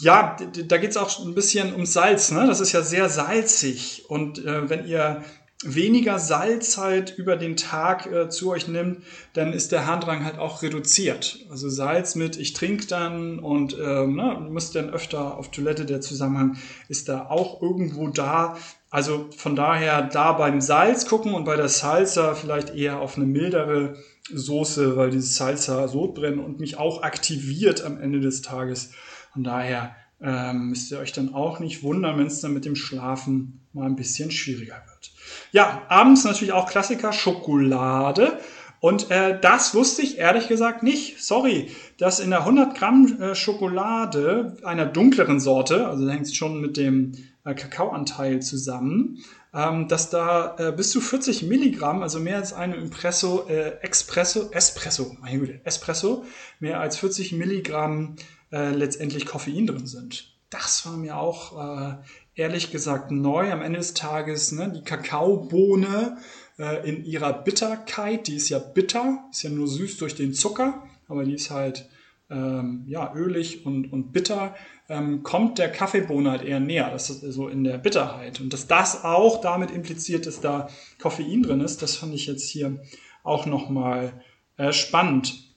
ja, 0.00 0.36
da 0.66 0.78
geht's 0.78 0.96
auch 0.96 1.24
ein 1.24 1.34
bisschen 1.34 1.74
um 1.74 1.84
Salz. 1.84 2.30
Ne? 2.30 2.46
Das 2.46 2.60
ist 2.60 2.72
ja 2.72 2.82
sehr 2.82 3.08
salzig. 3.08 4.04
Und 4.08 4.44
äh, 4.44 4.68
wenn 4.70 4.86
ihr 4.86 5.24
weniger 5.64 6.20
Salz 6.20 6.78
halt 6.78 7.18
über 7.18 7.36
den 7.36 7.56
Tag 7.56 8.06
äh, 8.06 8.28
zu 8.28 8.50
euch 8.50 8.68
nimmt, 8.68 9.02
dann 9.32 9.52
ist 9.52 9.72
der 9.72 9.86
Harndrang 9.86 10.24
halt 10.24 10.38
auch 10.38 10.62
reduziert. 10.62 11.40
Also 11.50 11.68
Salz 11.68 12.14
mit 12.14 12.36
ich 12.36 12.52
trinke 12.52 12.86
dann 12.86 13.40
und 13.40 13.76
ähm, 13.76 14.14
ne, 14.14 14.46
müsst 14.48 14.76
dann 14.76 14.90
öfter 14.90 15.36
auf 15.36 15.50
Toilette, 15.50 15.84
der 15.84 16.00
Zusammenhang 16.00 16.58
ist 16.88 17.08
da 17.08 17.26
auch 17.26 17.60
irgendwo 17.60 18.06
da. 18.06 18.56
Also 18.90 19.26
von 19.36 19.56
daher 19.56 20.02
da 20.02 20.32
beim 20.32 20.60
Salz 20.60 21.06
gucken 21.08 21.34
und 21.34 21.44
bei 21.44 21.56
der 21.56 21.68
Salsa 21.68 22.34
vielleicht 22.34 22.74
eher 22.74 23.00
auf 23.00 23.16
eine 23.16 23.26
mildere 23.26 23.96
Soße, 24.32 24.96
weil 24.96 25.10
dieses 25.10 25.34
Salsa 25.34 25.88
Sodbrennen 25.88 26.38
und 26.38 26.60
mich 26.60 26.78
auch 26.78 27.02
aktiviert 27.02 27.82
am 27.84 28.00
Ende 28.00 28.20
des 28.20 28.42
Tages. 28.42 28.90
Von 29.32 29.44
daher 29.44 29.94
ähm, 30.20 30.68
müsst 30.68 30.90
ihr 30.90 30.98
euch 30.98 31.12
dann 31.12 31.34
auch 31.34 31.60
nicht 31.60 31.82
wundern, 31.82 32.18
wenn 32.18 32.26
es 32.26 32.40
dann 32.40 32.52
mit 32.52 32.64
dem 32.64 32.76
Schlafen 32.76 33.60
mal 33.72 33.86
ein 33.86 33.96
bisschen 33.96 34.30
schwieriger 34.30 34.82
wird. 34.86 35.12
Ja, 35.52 35.82
abends 35.88 36.24
natürlich 36.24 36.52
auch 36.52 36.68
Klassiker, 36.68 37.12
Schokolade. 37.12 38.38
Und 38.80 39.10
äh, 39.10 39.38
das 39.40 39.74
wusste 39.74 40.02
ich 40.02 40.18
ehrlich 40.18 40.48
gesagt 40.48 40.82
nicht. 40.82 41.22
Sorry, 41.22 41.70
dass 41.98 42.20
in 42.20 42.30
der 42.30 42.40
100 42.40 42.76
Gramm 42.76 43.20
äh, 43.20 43.34
Schokolade 43.34 44.56
einer 44.62 44.86
dunkleren 44.86 45.40
Sorte, 45.40 45.88
also 45.88 46.08
hängt 46.08 46.26
es 46.26 46.34
schon 46.34 46.60
mit 46.60 46.76
dem 46.76 47.12
äh, 47.44 47.54
Kakaoanteil 47.54 48.40
zusammen, 48.40 49.18
ähm, 49.52 49.88
dass 49.88 50.10
da 50.10 50.56
äh, 50.58 50.72
bis 50.72 50.90
zu 50.90 51.00
40 51.00 51.44
Milligramm, 51.44 52.02
also 52.02 52.20
mehr 52.20 52.36
als 52.36 52.52
eine 52.52 52.76
Impresso, 52.76 53.46
äh, 53.48 53.80
Espresso, 53.82 54.50
Espresso, 54.52 55.16
meine 55.20 55.38
Güte, 55.40 55.60
Espresso, 55.64 56.24
mehr 56.60 56.78
als 56.80 56.98
40 56.98 57.32
Milligramm 57.32 58.16
äh, 58.52 58.70
letztendlich 58.70 59.26
Koffein 59.26 59.66
drin 59.66 59.86
sind. 59.86 60.34
Das 60.50 60.86
war 60.86 60.96
mir 60.96 61.16
auch 61.18 61.58
äh, 61.58 61.94
ehrlich 62.34 62.70
gesagt 62.70 63.10
neu. 63.10 63.50
Am 63.52 63.62
Ende 63.62 63.78
des 63.78 63.94
Tages 63.94 64.52
ne, 64.52 64.72
die 64.74 64.82
Kakaobohne 64.82 66.18
äh, 66.58 66.88
in 66.88 67.04
ihrer 67.04 67.32
Bitterkeit, 67.32 68.26
die 68.26 68.36
ist 68.36 68.48
ja 68.48 68.58
bitter, 68.58 69.24
ist 69.30 69.42
ja 69.42 69.50
nur 69.50 69.68
süß 69.68 69.98
durch 69.98 70.14
den 70.14 70.32
Zucker, 70.32 70.82
aber 71.06 71.24
die 71.24 71.34
ist 71.34 71.50
halt 71.50 71.88
ähm, 72.30 72.84
ja, 72.86 73.12
ölig 73.14 73.64
und, 73.64 73.92
und 73.92 74.12
bitter, 74.12 74.54
ähm, 74.88 75.22
kommt 75.22 75.58
der 75.58 75.70
Kaffeebohne 75.70 76.30
halt 76.30 76.42
eher 76.42 76.60
näher. 76.60 76.90
Das 76.90 77.10
ist 77.10 77.20
so 77.20 77.48
in 77.48 77.64
der 77.64 77.78
Bitterheit. 77.78 78.40
Und 78.40 78.52
dass 78.52 78.66
das 78.66 79.04
auch 79.04 79.40
damit 79.40 79.70
impliziert, 79.70 80.26
dass 80.26 80.40
da 80.40 80.68
Koffein 80.98 81.42
drin 81.42 81.60
ist, 81.60 81.82
das 81.82 81.96
fand 81.96 82.14
ich 82.14 82.26
jetzt 82.26 82.48
hier 82.48 82.80
auch 83.22 83.46
nochmal 83.46 84.22
äh, 84.56 84.72
spannend. 84.72 85.47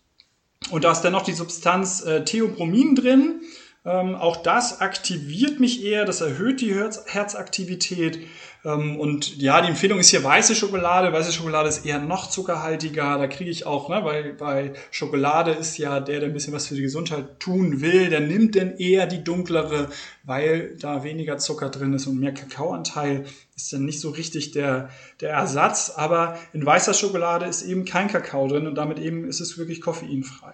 Und 0.71 0.83
da 0.83 0.91
ist 0.91 1.01
dann 1.01 1.13
noch 1.13 1.23
die 1.23 1.33
Substanz 1.33 2.01
äh, 2.01 2.23
Theobromin 2.23 2.95
drin. 2.95 3.41
Ähm, 3.83 4.13
auch 4.13 4.37
das 4.37 4.79
aktiviert 4.79 5.59
mich 5.59 5.83
eher, 5.83 6.05
das 6.05 6.21
erhöht 6.21 6.61
die 6.61 6.75
Herz 6.75 7.03
Herzaktivität. 7.07 8.19
Ähm, 8.63 8.99
und 8.99 9.37
ja, 9.41 9.59
die 9.59 9.69
Empfehlung 9.69 9.97
ist 9.97 10.09
hier 10.09 10.23
weiße 10.23 10.53
Schokolade. 10.53 11.11
Weiße 11.11 11.31
Schokolade 11.31 11.67
ist 11.67 11.83
eher 11.83 11.97
noch 11.97 12.29
zuckerhaltiger. 12.29 13.17
Da 13.17 13.25
kriege 13.25 13.49
ich 13.49 13.65
auch, 13.65 13.89
ne, 13.89 14.03
weil 14.03 14.33
bei 14.33 14.73
Schokolade 14.91 15.51
ist 15.51 15.79
ja 15.79 15.99
der, 15.99 16.19
der 16.19 16.29
ein 16.29 16.33
bisschen 16.33 16.53
was 16.53 16.67
für 16.67 16.75
die 16.75 16.83
Gesundheit 16.83 17.39
tun 17.39 17.81
will, 17.81 18.09
der 18.09 18.19
nimmt 18.19 18.55
dann 18.55 18.77
eher 18.77 19.07
die 19.07 19.23
dunklere, 19.23 19.89
weil 20.23 20.75
da 20.79 21.03
weniger 21.03 21.39
Zucker 21.39 21.69
drin 21.69 21.93
ist 21.93 22.05
und 22.05 22.19
mehr 22.19 22.35
Kakaoanteil 22.35 23.25
ist 23.55 23.73
dann 23.73 23.85
nicht 23.85 23.99
so 23.99 24.11
richtig 24.11 24.51
der, 24.51 24.89
der 25.21 25.31
Ersatz. 25.31 25.91
Aber 25.95 26.37
in 26.53 26.63
weißer 26.63 26.93
Schokolade 26.93 27.47
ist 27.47 27.63
eben 27.63 27.85
kein 27.85 28.09
Kakao 28.09 28.47
drin 28.47 28.67
und 28.67 28.75
damit 28.75 28.99
eben 28.99 29.27
ist 29.27 29.39
es 29.39 29.57
wirklich 29.57 29.81
koffeinfrei. 29.81 30.53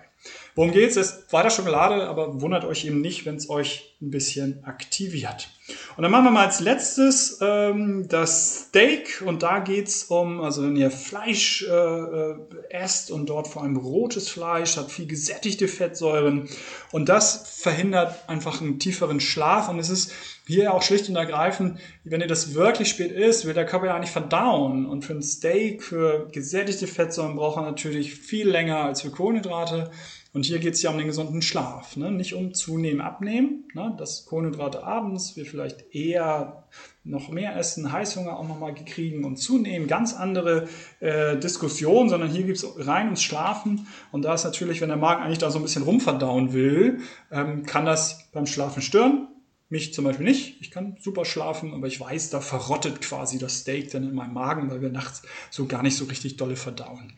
Worum 0.56 0.72
geht's? 0.72 0.96
Es 0.96 1.12
ist 1.12 1.34
weiter 1.34 1.50
Schokolade, 1.50 2.08
aber 2.08 2.42
wundert 2.42 2.66
euch 2.66 2.86
eben 2.86 3.02
nicht, 3.02 3.26
wenn 3.26 3.36
es 3.36 3.50
euch 3.50 3.96
ein 4.02 4.12
bisschen 4.12 4.64
aktiviert. 4.64 5.50
Und 5.96 6.04
dann 6.04 6.12
machen 6.12 6.26
wir 6.26 6.32
mal 6.32 6.46
als 6.46 6.60
letztes 6.60 7.40
ähm, 7.42 8.08
das 8.08 8.68
Steak. 8.68 9.24
Und 9.26 9.44
da 9.44 9.60
geht's 9.60 10.06
um, 10.06 10.42
also 10.42 10.64
wenn 10.64 10.76
ihr 10.76 10.92
Fleisch 10.92 11.64
äh, 11.64 11.72
äh, 11.72 12.36
esst 12.70 13.12
und 13.12 13.28
dort 13.28 13.48
vor 13.48 13.64
allem 13.64 13.78
rotes 13.78 14.30
Fleisch 14.30 14.78
hat 14.78 14.92
viel 14.92 15.08
gesättigte 15.08 15.68
Fettsäuren. 15.68 16.50
Und 16.92 17.10
das 17.10 17.50
verhindert 17.62 18.30
einfach 18.30 18.62
einen 18.62 18.80
tieferen 18.80 19.20
Schlaf. 19.20 19.70
Und 19.70 19.80
es 19.80 19.90
ist 19.90 20.12
hier 20.46 20.74
auch 20.74 20.82
schlicht 20.82 21.10
und 21.10 21.16
ergreifend, 21.16 21.80
wenn 22.04 22.22
ihr 22.22 22.28
das 22.28 22.54
wirklich 22.54 22.90
spät 22.90 23.12
isst, 23.12 23.46
will 23.46 23.54
der 23.54 23.66
Körper 23.66 23.88
ja 23.88 23.96
eigentlich 23.96 24.12
verdauen. 24.12 24.86
Und 24.86 25.04
für 25.04 25.14
ein 25.14 25.22
Steak, 25.22 25.84
für 25.84 26.30
gesättigte 26.32 26.88
Fettsäuren 26.88 27.36
braucht 27.36 27.58
er 27.58 27.64
natürlich 27.64 28.16
viel 28.16 28.48
länger 28.50 28.78
als 28.78 29.02
für 29.02 29.10
Kohlenhydrate. 29.10 29.92
Und 30.38 30.46
hier 30.46 30.60
geht 30.60 30.76
es 30.76 30.84
ja 30.84 30.92
um 30.92 31.00
den 31.00 31.08
gesunden 31.08 31.42
Schlaf, 31.42 31.98
ne? 31.98 32.12
nicht 32.12 32.36
um 32.36 32.54
zunehmen, 32.54 33.02
abnehmen. 33.02 33.64
Ne? 33.74 33.96
Dass 33.98 34.28
Kohlenhydrate 34.28 34.84
abends 34.84 35.36
wir 35.36 35.48
vielleicht 35.48 35.96
eher 35.96 36.68
noch 37.04 37.30
mehr 37.30 37.58
essen, 37.58 37.92
Heißhunger 37.92 38.38
auch 38.38 38.48
nochmal 38.48 38.76
kriegen 38.76 39.26
und 39.26 39.38
zunehmen. 39.38 39.88
Ganz 39.88 40.14
andere 40.14 40.68
äh, 41.00 41.38
Diskussion, 41.38 42.08
sondern 42.08 42.30
hier 42.30 42.44
geht 42.44 42.58
es 42.58 42.68
rein 42.78 43.06
ums 43.06 43.24
Schlafen. 43.24 43.88
Und 44.12 44.26
da 44.26 44.36
ist 44.36 44.44
natürlich, 44.44 44.80
wenn 44.80 44.90
der 44.90 44.98
Magen 45.00 45.24
eigentlich 45.24 45.40
da 45.40 45.50
so 45.50 45.58
ein 45.58 45.64
bisschen 45.64 45.82
rumverdauen 45.82 46.54
will, 46.54 47.00
ähm, 47.32 47.64
kann 47.64 47.88
das 47.88 48.30
beim 48.32 48.46
Schlafen 48.46 48.84
stören. 48.84 49.30
Mich 49.70 49.94
zum 49.94 50.06
Beispiel 50.06 50.26
nicht. 50.26 50.62
Ich 50.62 50.72
kann 50.72 50.96
super 51.00 51.26
schlafen, 51.26 51.74
aber 51.74 51.88
ich 51.88 52.00
weiß, 52.00 52.30
da 52.30 52.40
verrottet 52.40 53.02
quasi 53.02 53.38
das 53.38 53.60
Steak 53.60 53.92
dann 53.92 54.04
in 54.04 54.16
meinem 54.16 54.34
Magen, 54.34 54.72
weil 54.72 54.82
wir 54.82 54.90
nachts 54.90 55.24
so 55.50 55.66
gar 55.66 55.84
nicht 55.84 55.98
so 55.98 56.06
richtig 56.06 56.38
dolle 56.38 56.56
verdauen. 56.56 57.14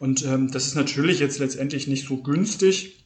Und 0.00 0.24
ähm, 0.24 0.50
das 0.50 0.66
ist 0.66 0.74
natürlich 0.74 1.20
jetzt 1.20 1.38
letztendlich 1.38 1.86
nicht 1.86 2.08
so 2.08 2.16
günstig 2.16 3.04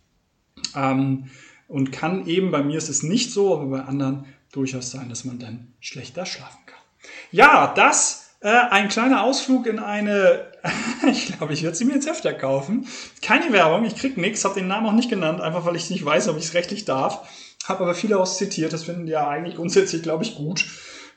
ähm, 0.74 1.28
und 1.68 1.92
kann 1.92 2.26
eben, 2.26 2.50
bei 2.50 2.62
mir 2.62 2.78
ist 2.78 2.88
es 2.88 3.02
nicht 3.02 3.32
so, 3.32 3.54
aber 3.54 3.66
bei 3.66 3.82
anderen 3.82 4.24
durchaus 4.52 4.90
sein, 4.90 5.11
dass 5.11 5.26
man 5.26 5.38
dann 5.38 5.74
schlechter 5.80 6.24
schlafen 6.24 6.64
kann. 6.64 6.80
Ja, 7.30 7.74
das 7.74 8.26
äh, 8.40 8.48
ein 8.48 8.88
kleiner 8.88 9.22
Ausflug 9.24 9.66
in 9.66 9.78
eine, 9.78 10.46
ich 11.11 11.37
glaube, 11.37 11.52
ich 11.52 11.62
werde 11.62 11.76
sie 11.76 11.85
mir 11.85 11.94
jetzt 11.94 12.09
öfter 12.09 12.32
kaufen. 12.32 12.87
Keine 13.20 13.52
Werbung, 13.52 13.85
ich 13.85 13.96
krieg 13.96 14.16
nichts, 14.16 14.44
habe 14.44 14.54
den 14.54 14.68
Namen 14.68 14.87
auch 14.87 14.92
nicht 14.92 15.11
genannt, 15.11 15.40
einfach 15.40 15.64
weil 15.64 15.76
ich 15.76 15.90
nicht 15.90 16.04
weiß, 16.04 16.28
ob 16.28 16.38
ich 16.38 16.44
es 16.44 16.54
rechtlich 16.54 16.85
darf. 16.85 17.28
Habe 17.66 17.85
aber 17.85 17.94
viele 17.94 18.18
aus 18.18 18.38
zitiert, 18.38 18.72
das 18.72 18.85
finden 18.85 19.07
ja 19.07 19.29
eigentlich 19.29 19.57
grundsätzlich, 19.57 20.02
glaube 20.02 20.24
ich, 20.24 20.37
gut, 20.37 20.66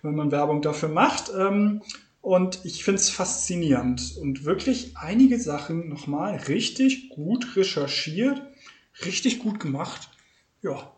wenn 0.01 0.15
man 0.15 0.31
Werbung 0.31 0.61
dafür 0.61 0.89
macht. 0.89 1.31
Ähm, 1.37 1.81
und 2.21 2.65
ich 2.65 2.83
finde 2.83 2.99
es 2.99 3.09
faszinierend 3.09 4.17
und 4.19 4.43
wirklich 4.43 4.97
einige 4.97 5.39
Sachen 5.39 5.87
nochmal 5.87 6.35
richtig 6.35 7.09
gut 7.09 7.55
recherchiert, 7.55 8.41
richtig 9.05 9.39
gut 9.39 9.59
gemacht. 9.59 10.09
Ja, 10.61 10.91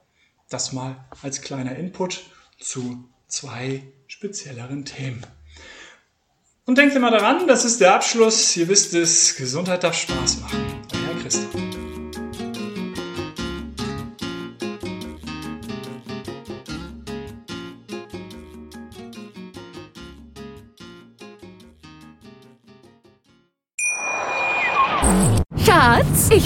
das 0.50 0.74
mal 0.74 1.06
als 1.22 1.42
kleiner 1.42 1.76
Input 1.76 2.24
zu 2.60 3.08
zwei 3.28 3.84
spezielleren 4.08 4.86
Themen. 4.86 5.26
Und 6.66 6.78
denkt 6.78 6.96
immer 6.96 7.12
daran, 7.12 7.48
das 7.48 7.66
ist 7.66 7.82
der 7.82 7.96
Abschluss. 7.96 8.56
Ihr 8.56 8.68
wisst 8.68 8.94
es, 8.94 9.36
Gesundheit 9.36 9.84
darf 9.84 9.96
Spaß 9.96 10.42
machen. 10.42 10.64
Euer 10.94 11.22
Christoph. 11.22 11.91